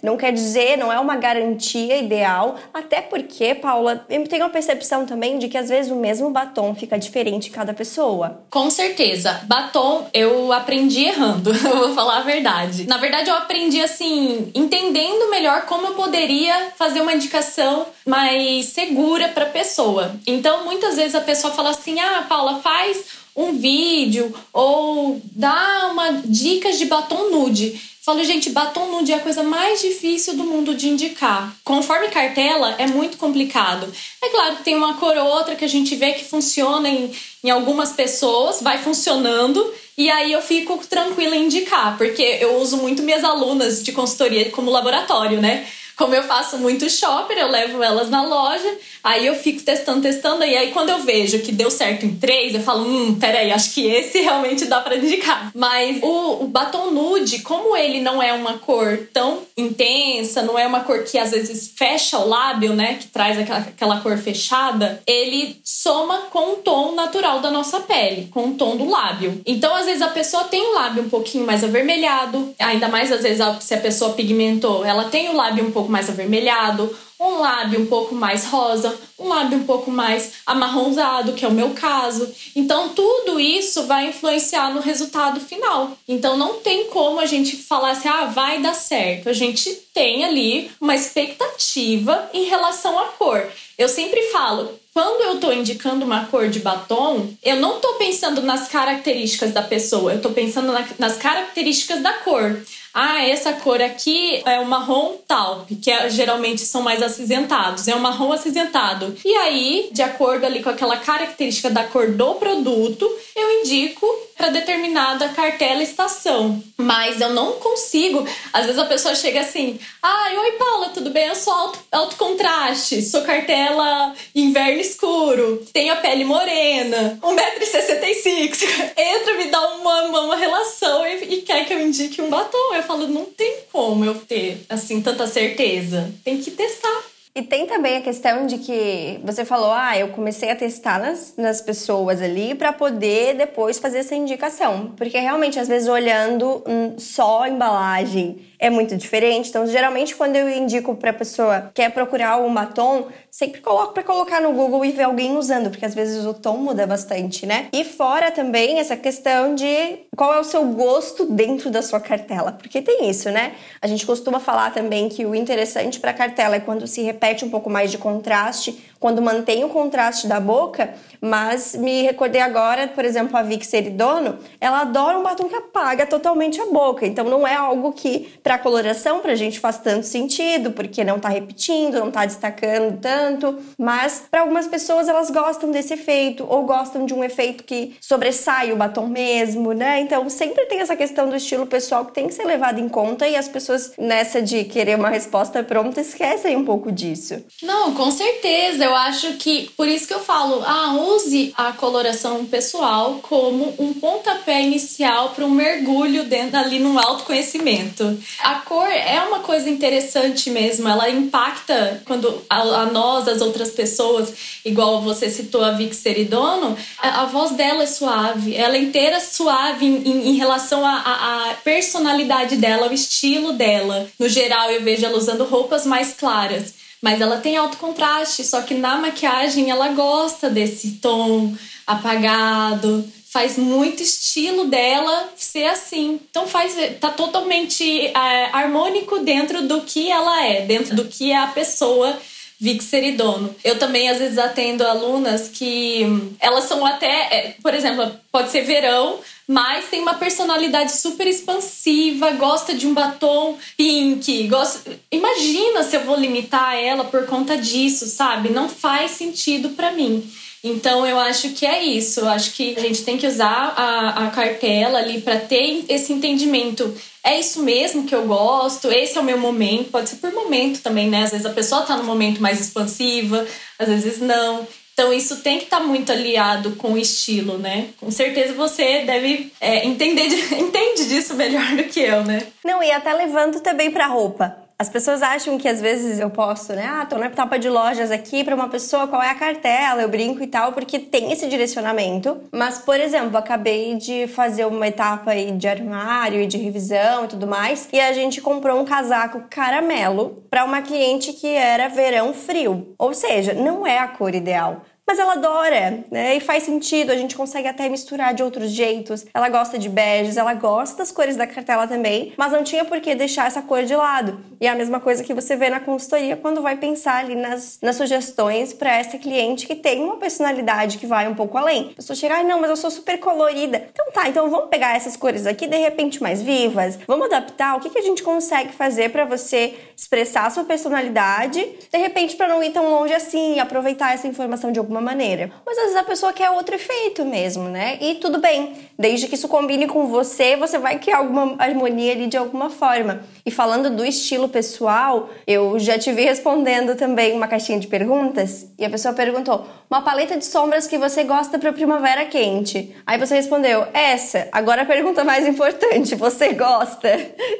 [0.03, 5.07] não quer dizer, não é uma garantia ideal, até porque, Paula, eu tenho a percepção
[5.07, 8.43] também de que às vezes o mesmo batom fica diferente em cada pessoa.
[8.51, 9.41] Com certeza.
[9.45, 12.87] Batom eu aprendi errando, eu vou falar a verdade.
[12.87, 19.29] Na verdade, eu aprendi assim, entendendo melhor como eu poderia fazer uma indicação mais segura
[19.29, 20.15] para a pessoa.
[20.27, 26.21] Então, muitas vezes a pessoa fala assim: "Ah, Paula, faz um vídeo ou dá uma
[26.25, 27.92] dicas de batom nude".
[28.05, 31.55] Falo, gente, batom nude é a coisa mais difícil do mundo de indicar.
[31.63, 33.87] Conforme cartela, é muito complicado.
[34.21, 37.15] É claro que tem uma cor ou outra que a gente vê que funciona em,
[37.45, 42.79] em algumas pessoas, vai funcionando, e aí eu fico tranquila em indicar, porque eu uso
[42.79, 45.65] muito minhas alunas de consultoria como laboratório, né?
[45.97, 50.45] Como eu faço muito shopper, eu levo elas na loja, aí eu fico testando, testando,
[50.45, 53.75] e aí quando eu vejo que deu certo em três, eu falo, hum, peraí, acho
[53.75, 55.51] que esse realmente dá para indicar.
[55.55, 60.67] Mas o, o batom nude, como ele não é uma cor tão intensa, não é
[60.67, 65.03] uma cor que às vezes fecha o lábio, né, que traz aquela, aquela cor fechada,
[65.07, 69.41] ele soma com o tom natural da nossa pele, com o tom do lábio.
[69.47, 73.23] Então, às vezes a pessoa tem o lábio um pouquinho mais avermelhado, ainda mais às
[73.23, 77.81] vezes se a pessoa pigmentou, ela tem o lábio um pouco mais avermelhado, um lábio
[77.81, 82.33] um pouco mais rosa, um lábio um pouco mais amarronzado, que é o meu caso.
[82.57, 85.97] Então, tudo isso vai influenciar no resultado final.
[86.09, 89.29] Então, não tem como a gente falar assim, ah, vai dar certo.
[89.29, 93.47] A gente tem ali uma expectativa em relação à cor.
[93.79, 98.43] Eu sempre falo, quando eu estou indicando uma cor de batom, eu não estou pensando
[98.43, 102.63] nas características da pessoa, eu estou pensando na, nas características da cor
[102.95, 107.95] ah, essa cor aqui é o marrom taupe, que é, geralmente são mais acinzentados, é
[107.95, 109.17] um marrom acinzentado.
[109.25, 114.51] E aí, de acordo ali com aquela característica da cor do produto, eu indico para
[114.51, 116.63] determinada cartela estação.
[116.77, 118.27] Mas eu não consigo.
[118.53, 121.29] Às vezes a pessoa chega assim: ai, oi Paula, tudo bem?
[121.29, 128.93] Eu sou alto, alto contraste, sou cartela inverno escuro, tenho a pele morena, 1,65m.
[128.97, 132.75] Entra, me dá uma, uma relação e, e quer que eu indique um batom.
[132.75, 136.13] Eu falo: não tem como eu ter assim tanta certeza.
[136.25, 137.13] Tem que testar.
[137.35, 141.35] E tem também a questão de que você falou, ah, eu comecei a testar nas,
[141.39, 144.93] nas pessoas ali para poder depois fazer essa indicação.
[144.99, 146.63] Porque realmente, às vezes, olhando
[146.99, 149.49] só a embalagem é muito diferente.
[149.49, 154.03] Então, geralmente, quando eu indico para pessoa que quer procurar um batom, sempre coloco para
[154.03, 157.69] colocar no Google e ver alguém usando, porque às vezes o tom muda bastante, né?
[157.73, 162.53] E fora também essa questão de qual é o seu gosto dentro da sua cartela,
[162.53, 163.55] porque tem isso, né?
[163.81, 167.49] A gente costuma falar também que o interessante para cartela é quando se repete um
[167.49, 173.05] pouco mais de contraste, quando mantém o contraste da boca, mas me recordei agora, por
[173.05, 177.05] exemplo, a Vic Seridono, ela adora um batom que apaga totalmente a boca.
[177.05, 181.29] Então não é algo que para coloração pra gente faz tanto sentido, porque não tá
[181.29, 187.05] repetindo, não tá destacando tanto, mas para algumas pessoas elas gostam desse efeito ou gostam
[187.05, 189.99] de um efeito que sobressai o batom mesmo, né?
[189.99, 193.27] Então sempre tem essa questão do estilo pessoal que tem que ser levado em conta
[193.27, 197.45] e as pessoas nessa de querer uma resposta pronta esquecem um pouco disso.
[197.61, 198.92] Não, com certeza.
[198.93, 203.95] Eu acho que por isso que eu falo, ah, use a coloração pessoal como um
[203.95, 208.19] pontapé inicial para um mergulho dentro ali no autoconhecimento.
[208.41, 213.71] A cor é uma coisa interessante mesmo, ela impacta quando a, a nós, as outras
[213.71, 218.83] pessoas, igual você citou a Vic Seridono, a, a voz dela é suave, ela é
[218.83, 224.07] inteira suave em, em, em relação à personalidade dela, ao estilo dela.
[224.19, 228.63] No geral, eu vejo ela usando roupas mais claras mas ela tem alto contraste, só
[228.63, 231.53] que na maquiagem ela gosta desse tom
[231.85, 236.21] apagado, faz muito estilo dela ser assim.
[236.31, 241.39] Então faz tá totalmente é, harmônico dentro do que ela é, dentro do que é
[241.39, 242.17] a pessoa
[242.63, 243.53] Vic Seridono.
[243.65, 246.07] Eu também às vezes atendo alunas que
[246.39, 252.31] elas são até, é, por exemplo, pode ser verão, mas tem uma personalidade super expansiva,
[252.31, 254.93] gosta de um batom pink, gosta...
[255.11, 258.51] Imagina se eu vou limitar ela por conta disso, sabe?
[258.51, 260.23] Não faz sentido para mim.
[260.65, 262.21] Então eu acho que é isso.
[262.21, 266.13] Eu acho que a gente tem que usar a, a cartela ali para ter esse
[266.13, 266.95] entendimento
[267.25, 269.91] é isso mesmo que eu gosto, esse é o meu momento.
[269.91, 271.23] Pode ser por momento também, né?
[271.23, 273.47] Às vezes a pessoa tá no momento mais expansiva,
[273.79, 274.67] às vezes não.
[274.93, 277.91] Então isso tem que estar tá muito aliado com o estilo, né?
[277.99, 280.27] Com certeza você deve é, entender,
[280.59, 282.43] entende disso melhor do que eu, né?
[282.65, 284.62] Não, e até levando também para roupa.
[284.83, 286.85] As pessoas acham que às vezes eu posto, né?
[286.85, 290.03] Ah, tô na etapa de lojas aqui para uma pessoa, qual é a cartela?
[290.03, 292.41] Eu brinco e tal, porque tem esse direcionamento.
[292.51, 297.29] Mas, por exemplo, acabei de fazer uma etapa aí de armário e de revisão e
[297.29, 302.35] tudo mais, e a gente comprou um casaco caramelo para uma cliente que era verão
[302.35, 302.93] frio.
[302.99, 306.37] Ou seja, não é a cor ideal mas ela adora, né?
[306.37, 309.27] E faz sentido, a gente consegue até misturar de outros jeitos.
[309.35, 313.01] Ela gosta de beges, ela gosta das cores da cartela também, mas não tinha por
[313.01, 314.41] que deixar essa cor de lado.
[314.61, 317.79] E é a mesma coisa que você vê na consultoria quando vai pensar ali nas,
[317.83, 321.91] nas sugestões para essa cliente que tem uma personalidade que vai um pouco além.
[321.93, 323.89] A pessoa chega, ai não, mas eu sou super colorida.
[323.93, 327.81] Então tá, então vamos pegar essas cores aqui de repente mais vivas, vamos adaptar o
[327.81, 331.61] que, que a gente consegue fazer para você expressar a sua personalidade,
[331.93, 335.53] de repente para não ir tão longe assim aproveitar essa informação de alguma maneira.
[335.67, 337.99] Mas às vezes a pessoa quer outro efeito mesmo, né?
[338.01, 342.27] E tudo bem, desde que isso combine com você, você vai criar alguma harmonia ali
[342.27, 343.23] de alguma forma.
[343.45, 348.73] E falando do estilo pessoal, eu já te vi respondendo também uma caixinha de perguntas
[348.79, 352.97] e a pessoa perguntou: uma paleta de sombras que você gosta para primavera quente.
[353.07, 354.49] Aí você respondeu: essa.
[354.51, 357.09] Agora a pergunta mais importante: você gosta?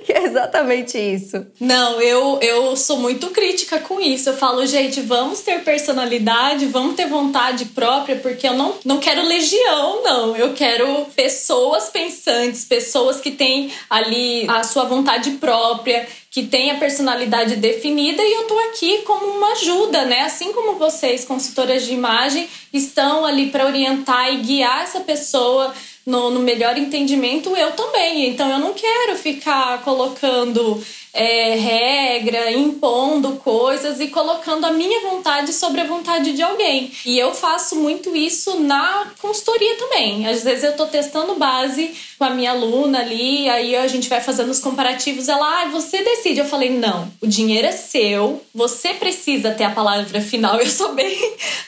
[0.09, 1.47] E é exatamente isso.
[1.61, 4.31] Não, eu, eu sou muito crítica com isso.
[4.31, 9.23] Eu falo, gente, vamos ter personalidade, vamos ter vontade própria, porque eu não, não quero
[9.23, 10.35] legião, não.
[10.35, 16.77] Eu quero pessoas pensantes, pessoas que têm ali a sua vontade própria que tem a
[16.77, 20.21] personalidade definida e eu tô aqui como uma ajuda, né?
[20.21, 25.75] Assim como vocês, consultoras de imagem, estão ali para orientar e guiar essa pessoa
[26.07, 28.31] no, no melhor entendimento, eu também.
[28.31, 30.83] Então eu não quero ficar colocando
[31.15, 36.91] é, regra, impondo coisas e colocando a minha vontade sobre a vontade de alguém.
[37.05, 40.27] E eu faço muito isso na consultoria também.
[40.27, 44.21] Às vezes eu tô testando base com a minha aluna ali, aí a gente vai
[44.21, 45.29] fazendo os comparativos.
[45.29, 46.41] Ela, ah, você decide.
[46.41, 50.59] Eu falei, não, o dinheiro é seu, você precisa ter a palavra final.
[50.63, 51.19] Eu sou bem,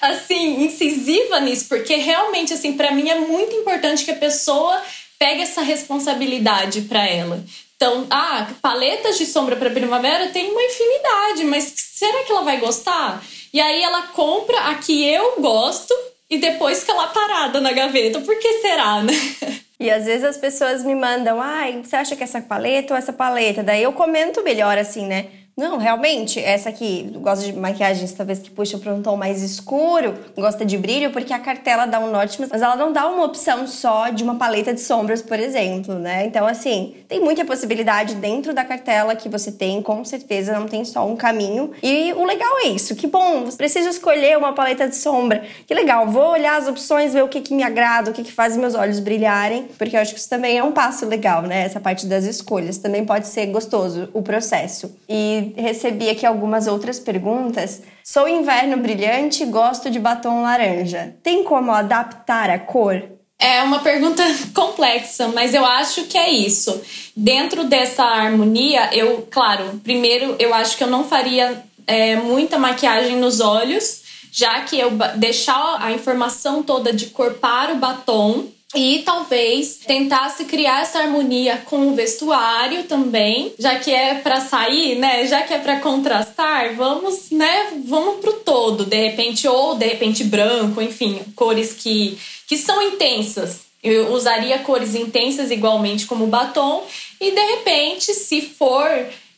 [0.01, 4.81] assim, incisiva nisso, porque realmente, assim, para mim é muito importante que a pessoa
[5.19, 7.45] pegue essa responsabilidade para ela.
[7.77, 12.59] Então, ah, paletas de sombra para primavera tem uma infinidade, mas será que ela vai
[12.59, 13.23] gostar?
[13.53, 15.95] E aí ela compra a que eu gosto
[16.31, 18.21] e depois fica lá parada na gaveta.
[18.21, 19.13] Por que será, né?
[19.81, 23.13] E às vezes as pessoas me mandam, ai, você acha que essa paleta ou essa
[23.13, 23.63] paleta?
[23.63, 25.27] Daí eu comento melhor assim, né?
[25.57, 30.15] Não, realmente, essa aqui gosta de maquiagens talvez que puxam para um tom mais escuro,
[30.37, 33.65] gosta de brilho, porque a cartela dá um norte, mas ela não dá uma opção
[33.65, 36.27] só de uma paleta de sombras, por exemplo, né?
[36.27, 40.85] Então, assim, tem muita possibilidade dentro da cartela que você tem, com certeza não tem
[40.85, 41.71] só um caminho.
[41.81, 45.45] E o legal é isso, que bom, você precisa escolher uma paleta de sombra.
[45.69, 48.33] Que legal, vou olhar as opções, ver o que, que me agrada, o que, que
[48.33, 51.63] faz meus olhos brilharem, porque eu acho que isso também é um passo legal, né?
[51.65, 52.79] Essa parte das escolhas.
[52.79, 54.93] Também pode ser gostoso o processo.
[55.09, 57.83] E recebi aqui algumas outras perguntas.
[58.03, 61.17] Sou inverno brilhante, gosto de batom laranja.
[61.23, 63.03] Tem como adaptar a cor?
[63.39, 64.23] É uma pergunta
[64.55, 66.81] complexa, mas eu acho que é isso.
[67.17, 73.17] Dentro dessa harmonia, eu, claro, primeiro eu acho que eu não faria é, muita maquiagem
[73.17, 74.03] nos olhos,
[74.33, 80.45] já que eu deixar a informação toda de cor para o batom e talvez tentasse
[80.45, 85.27] criar essa harmonia com o vestuário também, já que é para sair, né?
[85.27, 87.73] Já que é para contrastar, vamos, né?
[87.85, 93.61] Vamos pro todo, de repente ou de repente branco, enfim, cores que que são intensas.
[93.83, 96.85] Eu usaria cores intensas igualmente como batom
[97.21, 98.89] e de repente, se for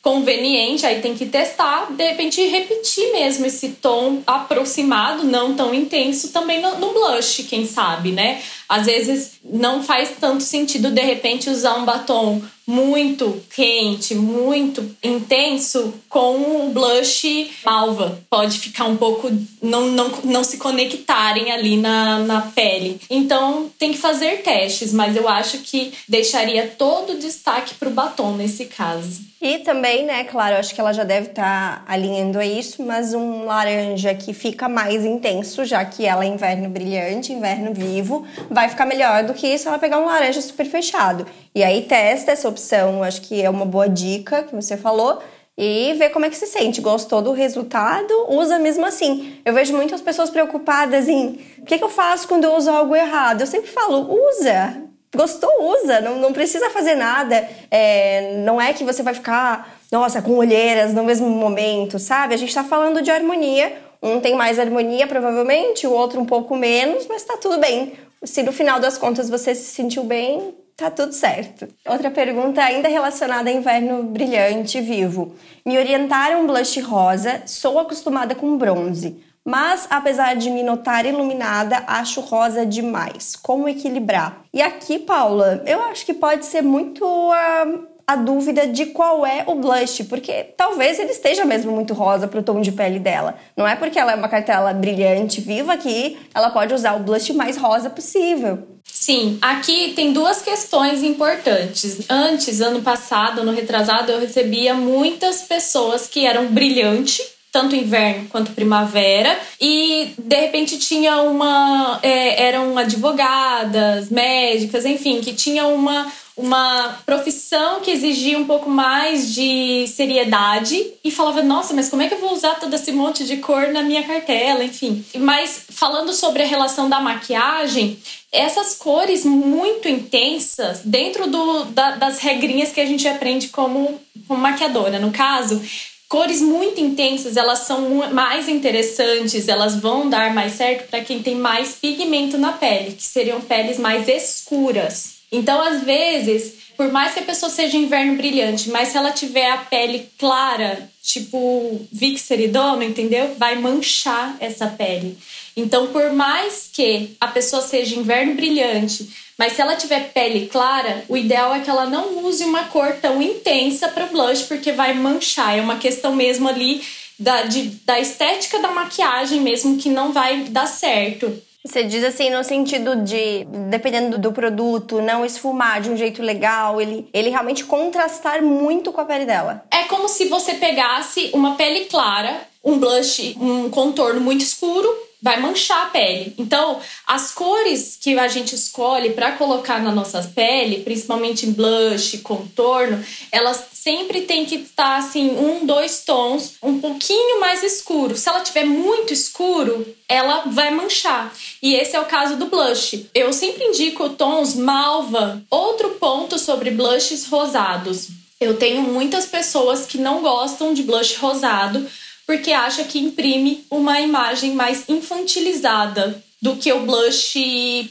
[0.07, 6.29] conveniente, aí tem que testar, de repente repetir mesmo esse tom aproximado, não tão intenso,
[6.29, 8.41] também no, no, blush, quem sabe, né?
[8.69, 15.95] Às vezes não faz tanto sentido de repente usar um batom muito quente, muito intenso
[16.09, 18.19] com o blush malva.
[18.29, 19.31] Pode ficar um pouco.
[19.63, 23.01] não, não, não se conectarem ali na, na pele.
[23.09, 27.93] Então tem que fazer testes, mas eu acho que deixaria todo o destaque para o
[27.93, 29.37] batom nesse caso.
[29.41, 33.13] E também, né, claro, acho que ela já deve estar tá alinhando a isso, mas
[33.13, 38.69] um laranja que fica mais intenso, já que ela é inverno brilhante, inverno vivo, vai
[38.71, 41.27] ficar melhor do que se ela pegar um laranja super fechado.
[41.57, 45.21] E aí testa essa opção, acho que é uma boa dica que você falou.
[45.57, 46.83] E vê como é que se sente.
[46.83, 48.13] Gostou do resultado?
[48.29, 49.41] Usa mesmo assim.
[49.43, 52.95] Eu vejo muitas pessoas preocupadas em o que, que eu faço quando eu uso algo
[52.95, 53.41] errado.
[53.41, 54.83] Eu sempre falo, usa.
[55.17, 57.49] gostou, usa, não, não precisa fazer nada.
[57.71, 62.35] É, não é que você vai ficar, nossa, com olheiras no mesmo momento, sabe?
[62.35, 63.81] A gente tá falando de harmonia.
[64.03, 67.95] Um tem mais harmonia, provavelmente, o outro um pouco menos, mas tá tudo bem.
[68.23, 71.67] Se no final das contas você se sentiu bem, tá tudo certo.
[71.89, 75.35] Outra pergunta ainda relacionada a inverno brilhante vivo.
[75.65, 79.25] Me orientaram blush rosa, sou acostumada com bronze.
[79.45, 83.37] Mas, apesar de me notar iluminada, acho rosa demais.
[83.37, 84.43] Como equilibrar?
[84.53, 87.65] E aqui, Paula, eu acho que pode ser muito a,
[88.09, 92.41] a dúvida de qual é o blush, porque talvez ele esteja mesmo muito rosa para
[92.41, 93.37] o tom de pele dela.
[93.57, 97.33] Não é porque ela é uma cartela brilhante, viva, que ela pode usar o blush
[97.33, 98.76] mais rosa possível.
[98.99, 101.99] Sim, aqui tem duas questões importantes.
[102.09, 108.53] Antes, ano passado, ano retrasado, eu recebia muitas pessoas que eram brilhantes tanto inverno quanto
[108.53, 109.39] primavera.
[109.59, 111.99] E de repente tinha uma.
[112.03, 119.35] É, eram advogadas, médicas, enfim, que tinham uma, uma profissão que exigia um pouco mais
[119.35, 123.25] de seriedade e falava, nossa, mas como é que eu vou usar todo esse monte
[123.25, 125.03] de cor na minha cartela, enfim.
[125.17, 127.99] Mas falando sobre a relação da maquiagem,
[128.31, 134.41] essas cores muito intensas, dentro do, da, das regrinhas que a gente aprende como, como
[134.41, 135.63] maquiadora, no caso,
[136.09, 141.35] Cores muito intensas, elas são mais interessantes, elas vão dar mais certo para quem tem
[141.35, 145.17] mais pigmento na pele, que seriam peles mais escuras.
[145.33, 149.51] Então, às vezes, por mais que a pessoa seja inverno brilhante, mas se ela tiver
[149.51, 153.35] a pele clara, tipo Vixeridona, entendeu?
[153.37, 155.19] Vai manchar essa pele.
[155.57, 161.05] Então, por mais que a pessoa seja inverno brilhante, mas se ela tiver pele clara,
[161.09, 164.93] o ideal é que ela não use uma cor tão intensa para blush, porque vai
[164.95, 165.57] manchar.
[165.59, 166.83] É uma questão mesmo ali
[167.19, 171.43] da, de, da estética da maquiagem mesmo que não vai dar certo.
[171.65, 176.81] Você diz assim no sentido de, dependendo do produto, não esfumar de um jeito legal,
[176.81, 179.65] ele, ele realmente contrastar muito com a pele dela.
[179.71, 184.89] É como se você pegasse uma pele clara, um blush, um contorno muito escuro,
[185.21, 186.35] vai manchar a pele.
[186.39, 193.05] Então, as cores que a gente escolhe para colocar na nossa pele, principalmente blush, contorno,
[193.33, 198.17] elas sempre tem que estar assim, um, dois tons, um pouquinho mais escuro.
[198.17, 201.33] Se ela tiver muito escuro, ela vai manchar.
[201.63, 203.07] E esse é o caso do blush.
[203.15, 205.43] Eu sempre indico tons malva.
[205.51, 208.09] Outro ponto sobre blushes rosados.
[208.39, 211.89] Eu tenho muitas pessoas que não gostam de blush rosado
[212.27, 217.35] porque acha que imprime uma imagem mais infantilizada do que o blush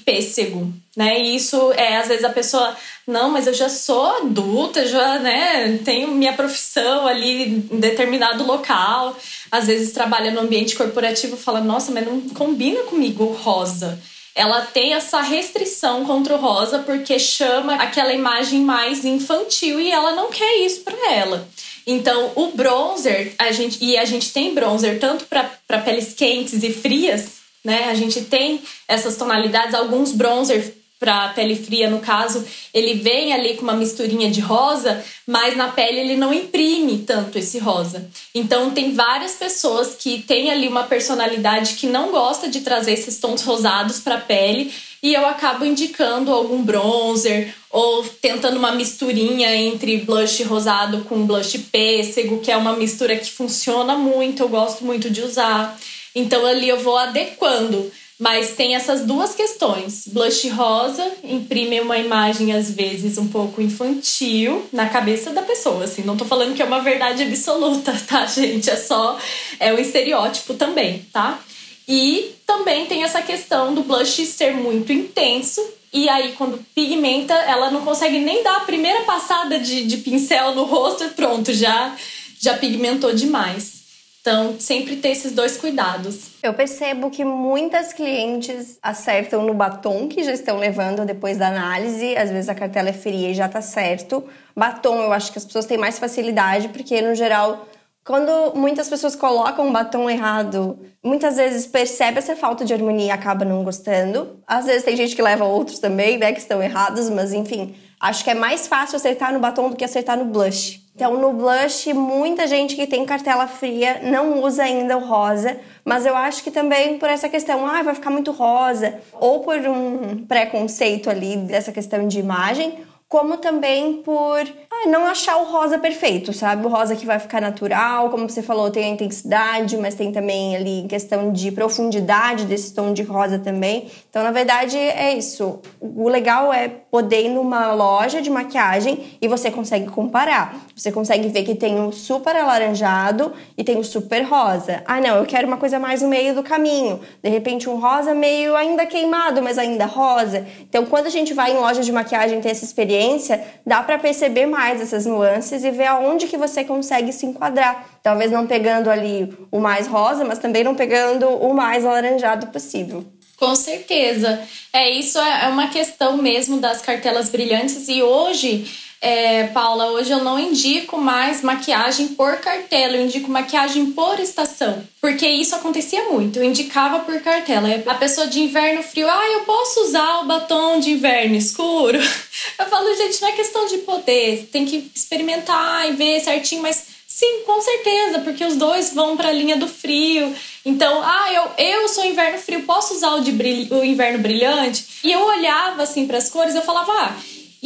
[0.05, 1.19] pêssego, né?
[1.19, 2.75] E isso é às vezes a pessoa,
[3.07, 9.17] não, mas eu já sou adulta, já, né, tenho minha profissão ali em determinado local.
[9.51, 13.99] Às vezes trabalha no ambiente corporativo, fala, nossa, mas não combina comigo rosa.
[14.35, 20.11] Ela tem essa restrição contra o rosa porque chama aquela imagem mais infantil e ela
[20.11, 21.47] não quer isso para ela.
[21.87, 26.73] Então, o bronzer, a gente, e a gente tem bronzer tanto para peles quentes e
[26.73, 27.89] frias, né?
[27.89, 33.55] A gente tem essas tonalidades, alguns bronzer para pele fria, no caso, ele vem ali
[33.55, 38.10] com uma misturinha de rosa, mas na pele ele não imprime tanto esse rosa.
[38.34, 43.17] Então tem várias pessoas que têm ali uma personalidade que não gosta de trazer esses
[43.19, 49.53] tons rosados para a pele e eu acabo indicando algum bronzer ou tentando uma misturinha
[49.55, 54.84] entre blush rosado com blush pêssego, que é uma mistura que funciona muito, eu gosto
[54.84, 55.77] muito de usar.
[56.15, 57.91] Então ali eu vou adequando.
[58.17, 60.08] Mas tem essas duas questões.
[60.08, 65.84] Blush rosa imprime uma imagem, às vezes, um pouco infantil na cabeça da pessoa.
[65.84, 68.69] Assim, não tô falando que é uma verdade absoluta, tá, gente?
[68.69, 69.17] É só
[69.60, 71.39] é um estereótipo também, tá?
[71.88, 75.62] E também tem essa questão do blush ser muito intenso.
[75.91, 80.56] E aí, quando pigmenta, ela não consegue nem dar a primeira passada de, de pincel
[80.56, 81.95] no rosto e pronto, já,
[82.39, 83.84] já pigmentou demais.
[84.25, 86.31] Então, sempre ter esses dois cuidados.
[86.41, 92.17] Eu percebo que muitas clientes acertam no batom que já estão levando depois da análise.
[92.17, 94.23] Às vezes a cartela é fria e já tá certo.
[94.55, 97.67] Batom, eu acho que as pessoas têm mais facilidade, porque no geral
[98.03, 103.11] quando muitas pessoas colocam um batom errado, muitas vezes percebe essa falta de harmonia e
[103.11, 104.39] acaba não gostando.
[104.47, 108.23] Às vezes tem gente que leva outros também, né, que estão errados, mas enfim, acho
[108.23, 110.84] que é mais fácil acertar no batom do que acertar no blush.
[110.95, 116.05] Então, no blush, muita gente que tem cartela fria não usa ainda o rosa, mas
[116.05, 120.25] eu acho que também por essa questão, ah, vai ficar muito rosa, ou por um
[120.25, 126.33] preconceito ali dessa questão de imagem, como também por ah, não achar o rosa perfeito,
[126.33, 126.65] sabe?
[126.65, 130.55] O rosa que vai ficar natural, como você falou, tem a intensidade, mas tem também
[130.55, 133.89] ali questão de profundidade desse tom de rosa também.
[134.09, 135.59] Então, na verdade, é isso.
[135.79, 140.65] O legal é poder ir numa loja de maquiagem e você consegue comparar.
[140.75, 144.82] Você consegue ver que tem o super alaranjado e tem o super rosa.
[144.86, 146.99] Ah, não, eu quero uma coisa mais no meio do caminho.
[147.23, 150.45] De repente, um rosa meio ainda queimado, mas ainda rosa.
[150.67, 153.99] Então, quando a gente vai em loja de maquiagem ter essa experiência, experiência, dá para
[153.99, 157.85] perceber mais essas nuances e ver aonde que você consegue se enquadrar.
[158.01, 163.05] Talvez não pegando ali o mais rosa, mas também não pegando o mais alaranjado possível.
[163.37, 164.39] Com certeza.
[164.71, 168.65] É isso é uma questão mesmo das cartelas brilhantes e hoje
[169.01, 174.81] é, Paula, hoje eu não indico mais maquiagem por cartela, eu indico maquiagem por estação.
[175.16, 177.70] Porque isso acontecia muito, eu indicava por cartela.
[177.86, 181.97] A pessoa de inverno frio, ah, eu posso usar o batom de inverno escuro?
[182.59, 186.86] Eu falo, gente, não é questão de poder, tem que experimentar e ver certinho, mas
[187.07, 190.36] sim, com certeza, porque os dois vão para a linha do frio.
[190.66, 194.86] Então, ah, eu, eu sou inverno frio, posso usar o, de brilho, o inverno brilhante?
[195.01, 197.16] E eu olhava assim para as cores, eu falava, ah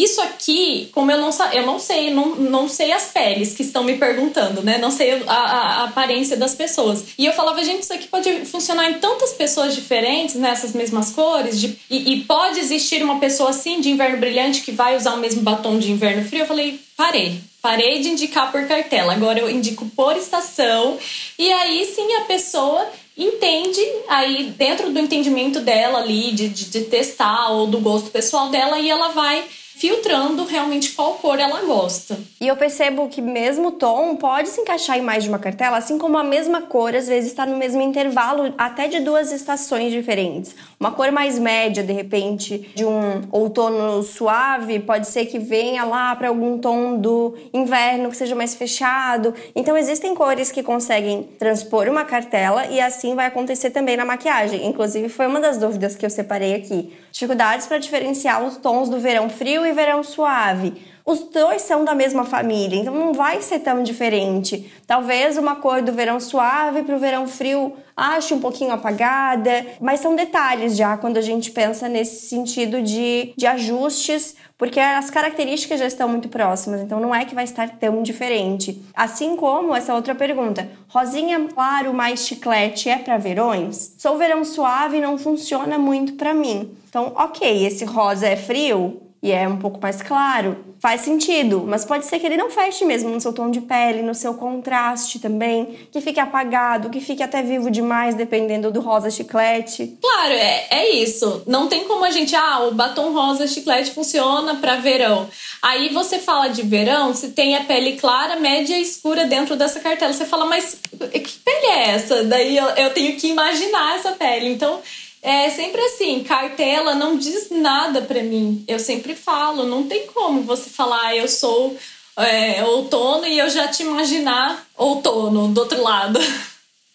[0.04, 3.84] isso aqui, como eu não, eu não sei, não, não sei as peles que estão
[3.84, 4.78] me perguntando, né?
[4.78, 7.04] Não sei a, a, a aparência das pessoas.
[7.18, 11.60] E eu falava, gente, isso aqui pode funcionar em tantas pessoas diferentes, nessas mesmas cores.
[11.60, 15.18] De, e, e pode existir uma pessoa assim de inverno brilhante que vai usar o
[15.18, 16.44] mesmo batom de inverno frio.
[16.44, 17.42] Eu falei, parei.
[17.62, 20.98] Parei de indicar por cartela, agora eu indico por estação.
[21.38, 22.88] E aí sim a pessoa
[23.18, 28.48] entende, aí dentro do entendimento dela ali, de, de, de testar ou do gosto pessoal
[28.48, 29.44] dela, e ela vai
[29.80, 32.20] filtrando realmente qual cor ela gosta.
[32.42, 35.98] E eu percebo que mesmo tom pode se encaixar em mais de uma cartela, assim
[35.98, 40.54] como a mesma cor às vezes está no mesmo intervalo até de duas estações diferentes.
[40.78, 46.14] Uma cor mais média, de repente, de um outono suave, pode ser que venha lá
[46.14, 49.34] para algum tom do inverno que seja mais fechado.
[49.56, 54.68] Então existem cores que conseguem transpor uma cartela e assim vai acontecer também na maquiagem.
[54.68, 56.92] Inclusive foi uma das dúvidas que eu separei aqui.
[57.12, 60.89] Dificuldades para diferenciar os tons do verão frio e verão suave.
[61.10, 64.72] Os dois são da mesma família, então não vai ser tão diferente.
[64.86, 70.02] Talvez uma cor do verão suave para o verão frio ache um pouquinho apagada, mas
[70.02, 75.80] são detalhes já quando a gente pensa nesse sentido de, de ajustes, porque as características
[75.80, 78.80] já estão muito próximas, então não é que vai estar tão diferente.
[78.94, 83.96] Assim como essa outra pergunta: rosinha claro mais chiclete é para verões?
[83.98, 86.70] Sou verão suave não funciona muito para mim.
[86.88, 91.84] Então, ok, esse rosa é frio e é um pouco mais claro, faz sentido, mas
[91.84, 95.20] pode ser que ele não feche mesmo no seu tom de pele, no seu contraste
[95.20, 99.98] também, que fique apagado, que fique até vivo demais, dependendo do rosa chiclete.
[100.02, 101.44] Claro, é, é isso.
[101.46, 105.28] Não tem como a gente, ah, o batom rosa chiclete funciona para verão.
[105.62, 109.82] Aí você fala de verão, se tem a pele clara, média e escura dentro dessa
[109.82, 110.14] cartela.
[110.14, 112.24] Você fala, mas que pele é essa?
[112.24, 114.48] Daí eu, eu tenho que imaginar essa pele.
[114.50, 114.80] Então,
[115.22, 118.64] é sempre assim, cartela não diz nada para mim.
[118.68, 121.76] Eu sempre falo, não tem como você falar, ah, eu sou
[122.18, 126.20] é, outono e eu já te imaginar outono do outro lado.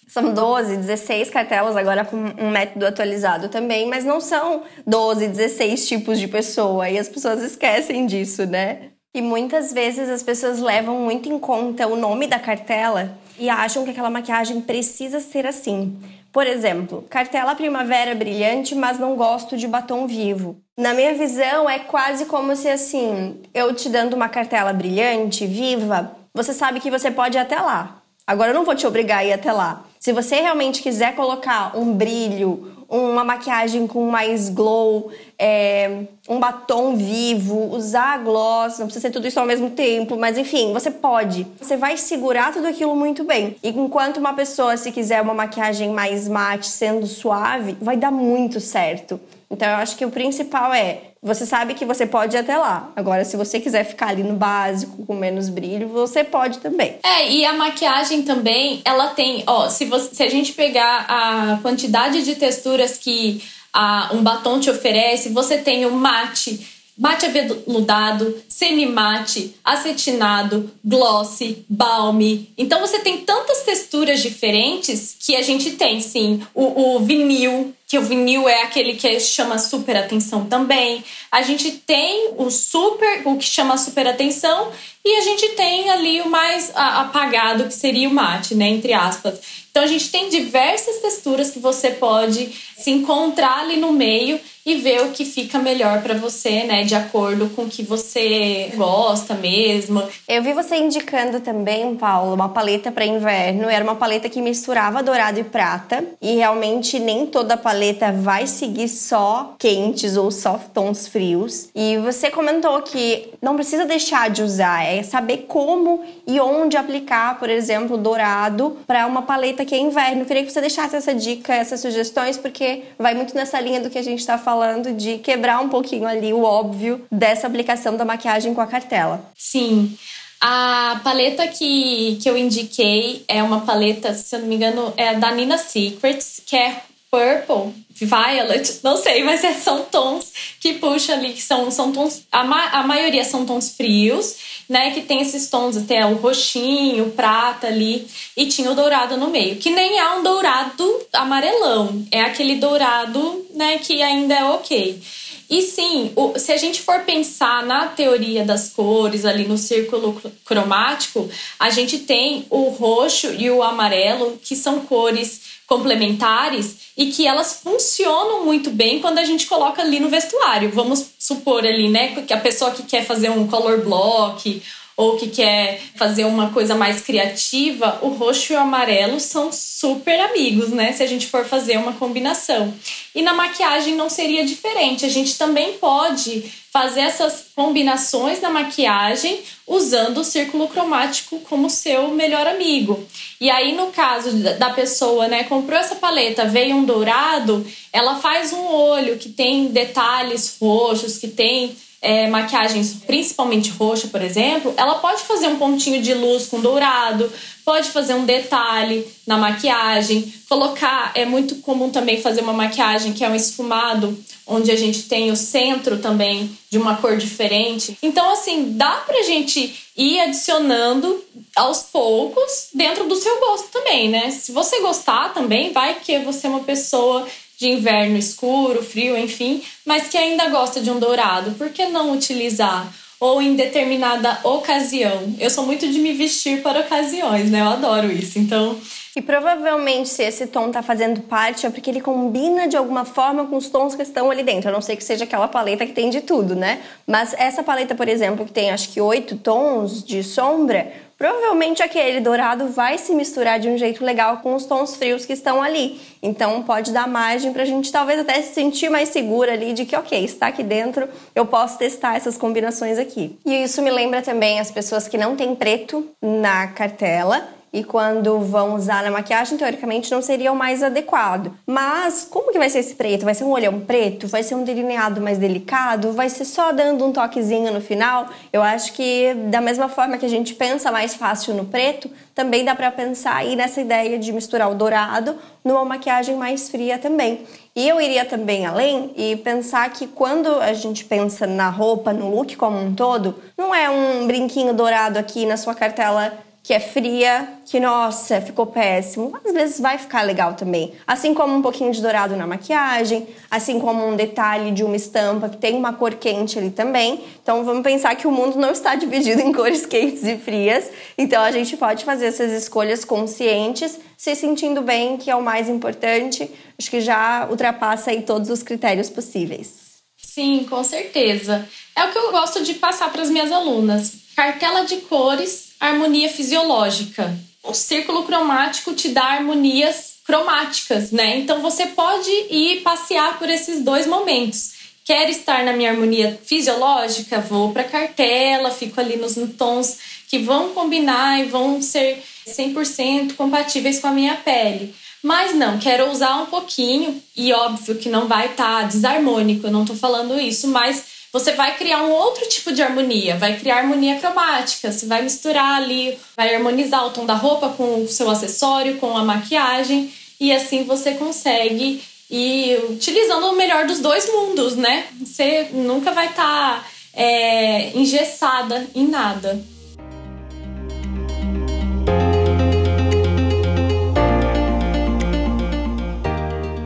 [0.09, 5.89] São 12, 16 cartelas agora com um método atualizado também, mas não são 12, 16
[5.89, 8.91] tipos de pessoa e as pessoas esquecem disso, né?
[9.13, 13.83] E muitas vezes as pessoas levam muito em conta o nome da cartela e acham
[13.85, 15.99] que aquela maquiagem precisa ser assim.
[16.35, 20.57] Por exemplo, cartela primavera brilhante, mas não gosto de batom vivo.
[20.77, 26.11] Na minha visão, é quase como se assim, eu te dando uma cartela brilhante, viva,
[26.35, 28.03] você sabe que você pode ir até lá.
[28.27, 29.85] Agora eu não vou te obrigar a ir até lá.
[30.01, 36.95] Se você realmente quiser colocar um brilho, uma maquiagem com mais glow, é, um batom
[36.97, 41.47] vivo, usar gloss, não precisa ser tudo isso ao mesmo tempo, mas enfim, você pode.
[41.61, 43.57] Você vai segurar tudo aquilo muito bem.
[43.63, 48.61] E enquanto uma pessoa, se quiser uma maquiagem mais mate, sendo suave, vai dar muito
[48.61, 49.21] certo.
[49.55, 52.91] Então eu acho que o principal é você sabe que você pode ir até lá.
[52.95, 56.97] Agora, se você quiser ficar ali no básico, com menos brilho, você pode também.
[57.03, 61.59] É, e a maquiagem também, ela tem, ó, se, você, se a gente pegar a
[61.63, 63.43] quantidade de texturas que
[63.73, 72.53] a, um batom te oferece, você tem o mate, mate aveludado, semi-mate, acetinado, glossy, balme.
[72.57, 77.99] Então você tem tantas texturas diferentes que a gente tem, sim, o, o vinil, que
[77.99, 81.05] o vinil é aquele que chama super atenção também.
[81.31, 84.71] A gente tem o super, o que chama super atenção,
[85.05, 89.41] e a gente tem ali o mais apagado, que seria o mate, né, entre aspas.
[89.71, 94.77] Então a gente tem diversas texturas que você pode se encontrar ali no meio e
[94.77, 99.35] ver o que fica melhor para você, né, de acordo com o que você gosta
[99.35, 100.03] mesmo.
[100.27, 103.69] Eu vi você indicando também, Paulo, uma paleta para inverno.
[103.69, 108.89] Era uma paleta que misturava dourado e prata, e realmente nem toda paleta vai seguir
[108.89, 111.69] só quentes ou só tons frios.
[111.75, 117.39] E você comentou que não precisa deixar de usar, é saber como e onde aplicar,
[117.39, 120.23] por exemplo, dourado para uma paleta que é inverno.
[120.23, 123.91] Eu queria que você deixasse essa dica, essas sugestões, porque vai muito nessa linha do
[123.91, 124.54] que a gente está falando
[124.97, 129.33] de quebrar um pouquinho ali o óbvio dessa aplicação da maquiagem com a cartela.
[129.37, 129.97] Sim.
[130.41, 135.15] A paleta que, que eu indiquei é uma paleta, se eu não me engano, é
[135.15, 136.83] da Nina Secrets, que é
[137.15, 142.25] Purple, Violet, não sei, mas é, são tons que puxa ali, que são, são tons,
[142.33, 144.35] a, ma, a maioria são tons frios,
[144.69, 148.05] né, que tem esses tons, até o roxinho, o prata ali,
[148.37, 153.47] e tinha o dourado no meio, que nem é um dourado amarelão, é aquele dourado,
[153.55, 155.01] né, que ainda é ok.
[155.49, 160.21] E sim, o, se a gente for pensar na teoria das cores ali no círculo
[160.45, 167.27] cromático, a gente tem o roxo e o amarelo, que são cores complementares e que
[167.27, 170.71] elas funcionam muito bem quando a gente coloca ali no vestuário.
[170.71, 174.63] Vamos supor ali, né, que a pessoa que quer fazer um color block
[174.97, 180.21] ou que quer fazer uma coisa mais criativa, o roxo e o amarelo são super
[180.21, 180.93] amigos, né?
[180.93, 182.73] Se a gente for fazer uma combinação.
[183.15, 185.05] E na maquiagem não seria diferente.
[185.05, 192.09] A gente também pode fazer essas combinações na maquiagem usando o círculo cromático como seu
[192.09, 193.07] melhor amigo.
[193.41, 198.53] E aí, no caso da pessoa, né, comprou essa paleta, veio um dourado, ela faz
[198.53, 204.97] um olho que tem detalhes roxos, que tem é, maquiagens principalmente roxa, por exemplo, ela
[204.97, 207.33] pode fazer um pontinho de luz com dourado,
[207.65, 211.13] pode fazer um detalhe na maquiagem, colocar.
[211.15, 215.33] É muito comum também fazer uma maquiagem que é um esfumado, onde a gente tem
[215.33, 217.97] o centro também de uma cor diferente.
[218.03, 221.25] Então, assim, dá pra gente ir adicionando
[221.57, 224.31] aos poucos dentro do seu gosto também, né?
[224.31, 227.27] Se você gostar também, vai que você é uma pessoa
[227.59, 232.13] de inverno escuro, frio, enfim, mas que ainda gosta de um dourado, por que não
[232.13, 232.93] utilizar?
[233.21, 235.35] Ou em determinada ocasião.
[235.39, 237.61] Eu sou muito de me vestir para ocasiões, né?
[237.61, 238.39] Eu adoro isso.
[238.39, 238.79] Então,
[239.17, 243.47] e provavelmente, se esse tom tá fazendo parte, é porque ele combina de alguma forma
[243.47, 244.69] com os tons que estão ali dentro.
[244.69, 246.81] A não ser que seja aquela paleta que tem de tudo, né?
[247.07, 250.93] Mas essa paleta, por exemplo, que tem acho que oito tons de sombra,
[251.25, 255.33] provavelmente aquele dourado vai se misturar de um jeito legal com os tons frios que
[255.33, 255.99] estão ali.
[256.23, 259.87] Então pode dar margem para a gente talvez até se sentir mais segura ali de
[259.87, 263.39] que, ok, está aqui dentro, eu posso testar essas combinações aqui.
[263.43, 268.39] E isso me lembra também as pessoas que não têm preto na cartela e quando
[268.39, 271.53] vão usar na maquiagem, teoricamente não seria o mais adequado.
[271.67, 273.25] Mas como que vai ser esse preto?
[273.25, 274.29] Vai ser um olhão preto?
[274.29, 276.13] Vai ser um delineado mais delicado?
[276.13, 278.29] Vai ser só dando um toquezinho no final?
[278.53, 282.65] Eu acho que da mesma forma que a gente pensa mais fácil no preto, também
[282.65, 287.45] dá para pensar aí nessa ideia de misturar o dourado numa maquiagem mais fria também.
[287.75, 292.33] E eu iria também além e pensar que quando a gente pensa na roupa, no
[292.33, 296.33] look como um todo, não é um brinquinho dourado aqui na sua cartela
[296.65, 299.39] que é fria, que nossa, ficou péssimo.
[299.45, 300.95] Às vezes vai ficar legal também.
[301.07, 305.51] Assim como um pouquinho de dourado na maquiagem, assim como um detalhe de uma estampa
[305.51, 307.23] que tem uma cor quente ali também.
[307.43, 310.91] Então vamos pensar que o mundo não está dividido em cores quentes e frias.
[311.19, 315.69] Então a gente pode fazer essas escolhas conscientes, se sentindo bem, que é o mais
[315.69, 316.51] importante.
[316.79, 319.99] Acho que já ultrapassa aí todos os critérios possíveis.
[320.17, 321.69] Sim, com certeza.
[321.95, 324.15] É o que eu gosto de passar para as minhas alunas.
[324.35, 327.37] Cartela de cores harmonia fisiológica.
[327.63, 331.39] O círculo cromático te dá harmonias cromáticas, né?
[331.39, 334.73] Então você pode ir passear por esses dois momentos.
[335.05, 337.41] Quer estar na minha harmonia fisiológica?
[337.41, 344.01] Vou para cartela, fico ali nos tons que vão combinar e vão ser 100% compatíveis
[344.01, 344.95] com a minha pele.
[345.23, 349.73] Mas não, quero usar um pouquinho, e óbvio que não vai estar tá desarmônico, eu
[349.73, 353.79] não estou falando isso, mas você vai criar um outro tipo de harmonia, vai criar
[353.79, 358.31] harmonia cromática, você vai misturar ali, vai harmonizar o tom da roupa com o seu
[358.31, 364.77] acessório, com a maquiagem, e assim você consegue ir utilizando o melhor dos dois mundos,
[364.77, 365.09] né?
[365.21, 369.61] Você nunca vai estar tá, é, engessada em nada.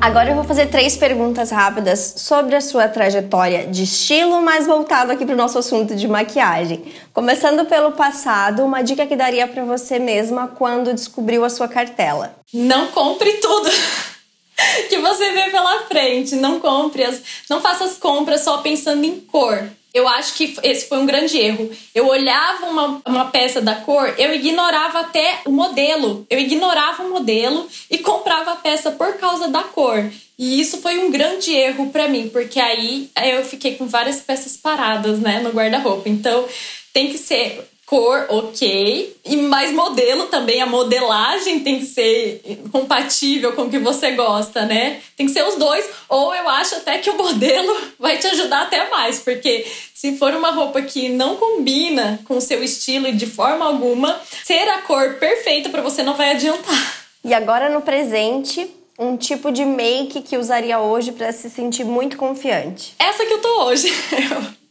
[0.00, 5.10] Agora eu vou fazer três perguntas rápidas sobre a sua trajetória de estilo, mas voltado
[5.10, 6.84] aqui para o nosso assunto de maquiagem.
[7.12, 12.36] Começando pelo passado, uma dica que daria para você mesma quando descobriu a sua cartela?
[12.54, 13.68] Não compre tudo.
[14.88, 16.36] que você vê pela frente.
[16.36, 17.20] Não compre as,
[17.50, 19.68] não faça as compras só pensando em cor.
[19.92, 21.70] Eu acho que esse foi um grande erro.
[21.94, 26.26] Eu olhava uma, uma peça da cor, eu ignorava até o modelo.
[26.28, 30.10] Eu ignorava o modelo e comprava a peça por causa da cor.
[30.38, 34.56] E isso foi um grande erro para mim, porque aí eu fiquei com várias peças
[34.56, 36.08] paradas, né, no guarda-roupa.
[36.08, 36.46] Então,
[36.92, 43.54] tem que ser cor ok, e mais modelo também, a modelagem tem que ser compatível
[43.54, 45.00] com o que você gosta, né?
[45.16, 48.64] Tem que ser os dois, ou eu acho até que o modelo vai te ajudar
[48.64, 53.12] até mais, porque se for uma roupa que não combina com o seu estilo e
[53.12, 57.06] de forma alguma, ser a cor perfeita para você não vai adiantar.
[57.24, 58.68] E agora no presente,
[58.98, 62.94] um tipo de make que usaria hoje para se sentir muito confiante?
[62.98, 63.90] Essa que eu tô hoje.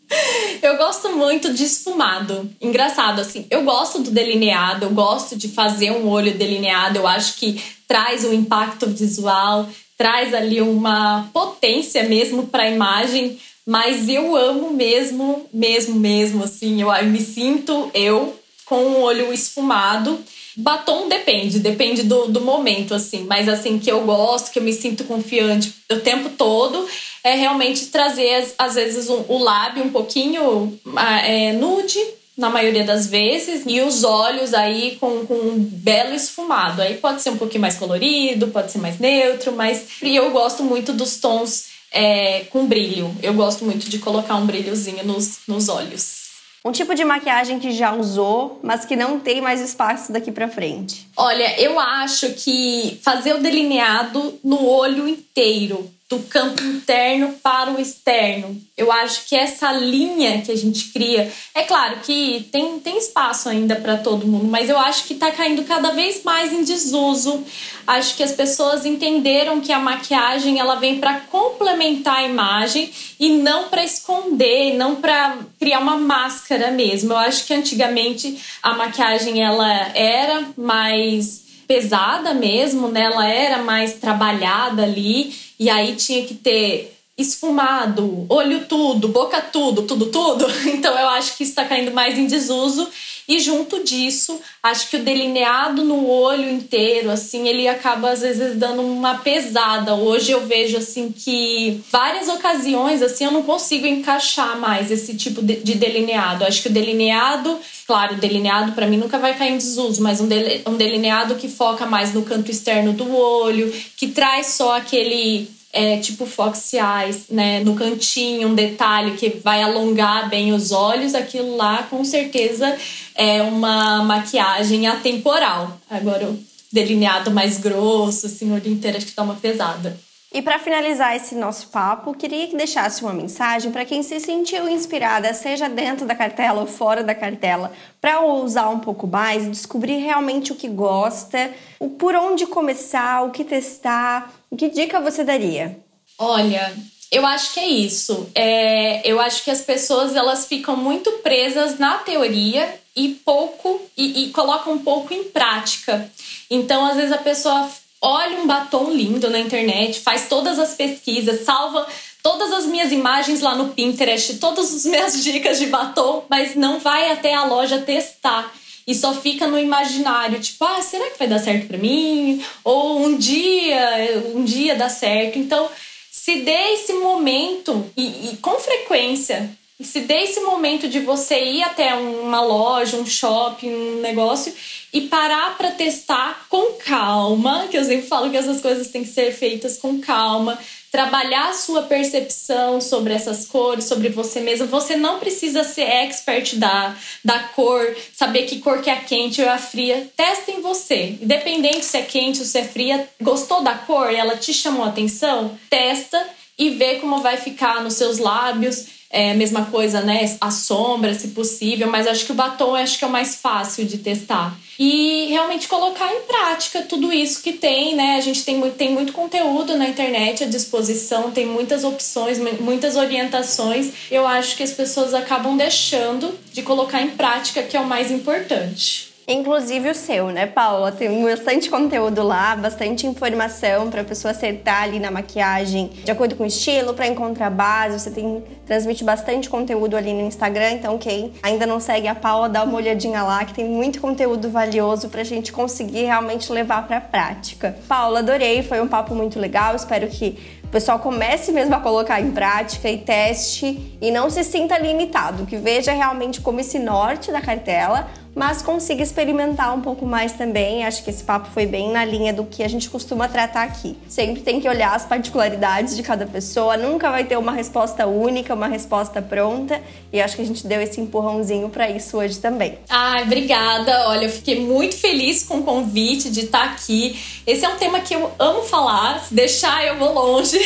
[0.62, 2.49] Eu gosto muito de esfumado.
[2.62, 7.36] Engraçado, assim, eu gosto do delineado, eu gosto de fazer um olho delineado, eu acho
[7.36, 14.36] que traz um impacto visual, traz ali uma potência mesmo para a imagem, mas eu
[14.36, 20.20] amo mesmo, mesmo, mesmo, assim, eu, eu me sinto eu com um olho esfumado.
[20.60, 24.74] Batom depende, depende do, do momento, assim, mas assim, que eu gosto, que eu me
[24.74, 26.88] sinto confiante o tempo todo
[27.24, 30.80] é realmente trazer, às vezes, um, o lábio um pouquinho
[31.24, 31.99] é, nude,
[32.36, 36.82] na maioria das vezes, e os olhos aí com, com um belo esfumado.
[36.82, 40.64] Aí pode ser um pouquinho mais colorido, pode ser mais neutro, mas e eu gosto
[40.64, 43.16] muito dos tons é, com brilho.
[43.22, 46.26] Eu gosto muito de colocar um brilhozinho nos, nos olhos.
[46.68, 50.49] Um tipo de maquiagem que já usou, mas que não tem mais espaço daqui para
[50.49, 51.07] frente.
[51.15, 57.82] Olha, eu acho que fazer o delineado no olho inteiro do campo interno para o
[57.82, 58.62] externo.
[58.78, 63.49] Eu acho que essa linha que a gente cria, é claro que tem, tem espaço
[63.49, 67.43] ainda para todo mundo, mas eu acho que está caindo cada vez mais em desuso.
[67.86, 72.89] Acho que as pessoas entenderam que a maquiagem ela vem para complementar a imagem
[73.20, 77.12] e não para esconder, não para criar uma máscara mesmo.
[77.12, 83.01] Eu acho que antigamente a maquiagem ela era mais pesada mesmo, né?
[83.01, 89.84] Ela era mais trabalhada ali e aí tinha que ter esfumado, olho tudo, boca tudo,
[89.84, 90.45] tudo, tudo.
[90.68, 92.88] Então eu acho que está caindo mais em desuso.
[93.28, 98.55] E junto disso, acho que o delineado no olho inteiro, assim, ele acaba às vezes
[98.55, 99.95] dando uma pesada.
[99.95, 105.41] Hoje eu vejo assim que várias ocasiões, assim, eu não consigo encaixar mais esse tipo
[105.41, 106.45] de, delineado.
[106.45, 110.21] Acho que o delineado, claro, o delineado para mim nunca vai cair em desuso, mas
[110.21, 110.28] um,
[110.65, 115.97] um delineado que foca mais no canto externo do olho, que traz só aquele é,
[115.97, 121.55] tipo fox eyes, né, no cantinho, um detalhe que vai alongar bem os olhos, aquilo
[121.55, 122.76] lá com certeza
[123.15, 125.80] é uma maquiagem atemporal.
[125.89, 126.39] Agora o
[126.72, 129.97] delineado mais grosso, assim, o olho inteiro acho que dá uma pesada.
[130.34, 134.68] E para finalizar esse nosso papo, queria que deixasse uma mensagem para quem se sentiu
[134.68, 139.97] inspirada, seja dentro da cartela ou fora da cartela, para usar um pouco mais descobrir
[139.99, 145.78] realmente o que gosta, o por onde começar, o que testar que dica você daria?
[146.18, 146.74] Olha,
[147.12, 148.30] eu acho que é isso.
[148.36, 154.24] É, eu acho que as pessoas elas ficam muito presas na teoria e pouco e,
[154.24, 156.10] e colocam um pouco em prática.
[156.50, 157.70] Então, às vezes a pessoa
[158.02, 161.88] olha um batom lindo na internet, faz todas as pesquisas, salva
[162.22, 166.80] todas as minhas imagens lá no Pinterest, todas as minhas dicas de batom, mas não
[166.80, 168.52] vai até a loja testar
[168.88, 172.42] e só fica no imaginário, tipo, ah, será que vai dar certo para mim?
[172.64, 175.38] Ou um dia, um dia dá certo.
[175.38, 175.70] Então,
[176.10, 181.64] se dê esse momento e, e com frequência, se dê esse momento de você ir
[181.64, 184.54] até uma loja, um shopping, um negócio
[184.92, 189.10] e parar para testar com calma, que eu sempre falo que essas coisas têm que
[189.10, 190.58] ser feitas com calma,
[190.92, 194.68] trabalhar a sua percepção sobre essas cores, sobre você mesmo.
[194.68, 199.50] Você não precisa ser expert da, da cor, saber que cor que é quente ou
[199.50, 200.10] é fria.
[200.16, 201.18] Testa em você.
[201.22, 204.90] Independente se é quente ou se é fria, gostou da cor, ela te chamou a
[204.90, 206.28] atenção, testa
[206.58, 210.38] e vê como vai ficar nos seus lábios é, mesma coisa, né?
[210.39, 213.84] A sombra, se possível, mas acho que o batom acho que é o mais fácil
[213.84, 214.55] de testar.
[214.78, 218.18] E realmente colocar em prática tudo isso que tem, né?
[218.18, 222.95] A gente tem muito, tem muito conteúdo na internet à disposição, tem muitas opções, muitas
[222.95, 223.91] orientações.
[224.11, 228.11] Eu acho que as pessoas acabam deixando de colocar em prática, que é o mais
[228.11, 229.07] importante.
[229.30, 230.89] Inclusive o seu, né, Paula?
[230.89, 236.38] Tem bastante conteúdo lá, bastante informação para a pessoa acertar ali na maquiagem de acordo
[236.38, 237.99] com o estilo, para encontrar base.
[237.99, 242.47] Você tem transmite bastante conteúdo ali no Instagram, então quem ainda não segue a Paula,
[242.47, 246.88] dá uma olhadinha lá, que tem muito conteúdo valioso para a gente conseguir realmente levar
[246.88, 247.78] para a prática.
[247.86, 249.75] Paula, adorei, foi um papo muito legal.
[249.75, 254.43] Espero que o pessoal comece mesmo a colocar em prática e teste e não se
[254.43, 258.07] sinta limitado, que veja realmente como esse norte da cartela
[258.38, 260.86] mas consiga experimentar um pouco mais também.
[260.86, 263.98] Acho que esse papo foi bem na linha do que a gente costuma tratar aqui.
[264.08, 268.54] Sempre tem que olhar as particularidades de cada pessoa, nunca vai ter uma resposta única,
[268.54, 269.82] uma resposta pronta,
[270.14, 272.78] e acho que a gente deu esse empurrãozinho para isso hoje também.
[272.88, 274.08] Ai, obrigada.
[274.10, 277.20] Olha, eu fiquei muito feliz com o convite de estar aqui.
[277.46, 280.60] Esse é um tema que eu amo falar, se deixar eu vou longe.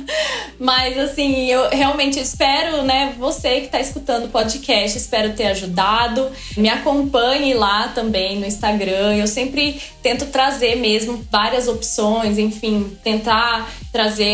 [0.58, 6.30] mas assim, eu realmente espero, né, você que está escutando o podcast, espero ter ajudado.
[6.56, 9.16] Me acompanhe acompanhe lá também no Instagram.
[9.16, 14.24] Eu sempre tento trazer mesmo várias opções, enfim, tentar trazer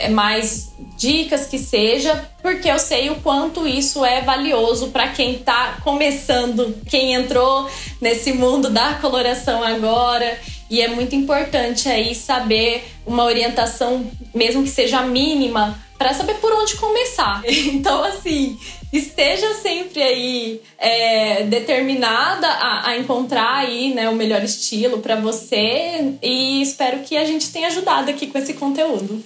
[0.00, 5.36] é, mais dicas que seja, porque eu sei o quanto isso é valioso para quem
[5.36, 7.68] está começando, quem entrou
[8.00, 10.38] nesse mundo da coloração agora.
[10.70, 16.52] E é muito importante aí saber uma orientação, mesmo que seja mínima, para saber por
[16.52, 17.42] onde começar.
[17.78, 18.58] Então, assim,
[18.92, 26.14] esteja sempre aí é, determinada a, a, encontrar aí né, o melhor estilo para você
[26.22, 29.22] e espero que a gente tenha ajudado aqui com esse conteúdo.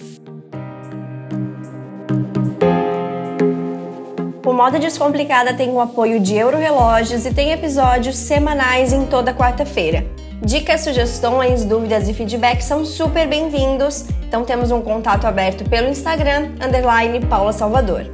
[4.45, 9.33] O Moda Descomplicada tem o apoio de Euro Relógios e tem episódios semanais em toda
[9.33, 10.05] quarta-feira.
[10.41, 14.05] Dicas, sugestões, dúvidas e feedback são super bem-vindos.
[14.27, 18.05] Então temos um contato aberto pelo Instagram, underline Paula Salvador.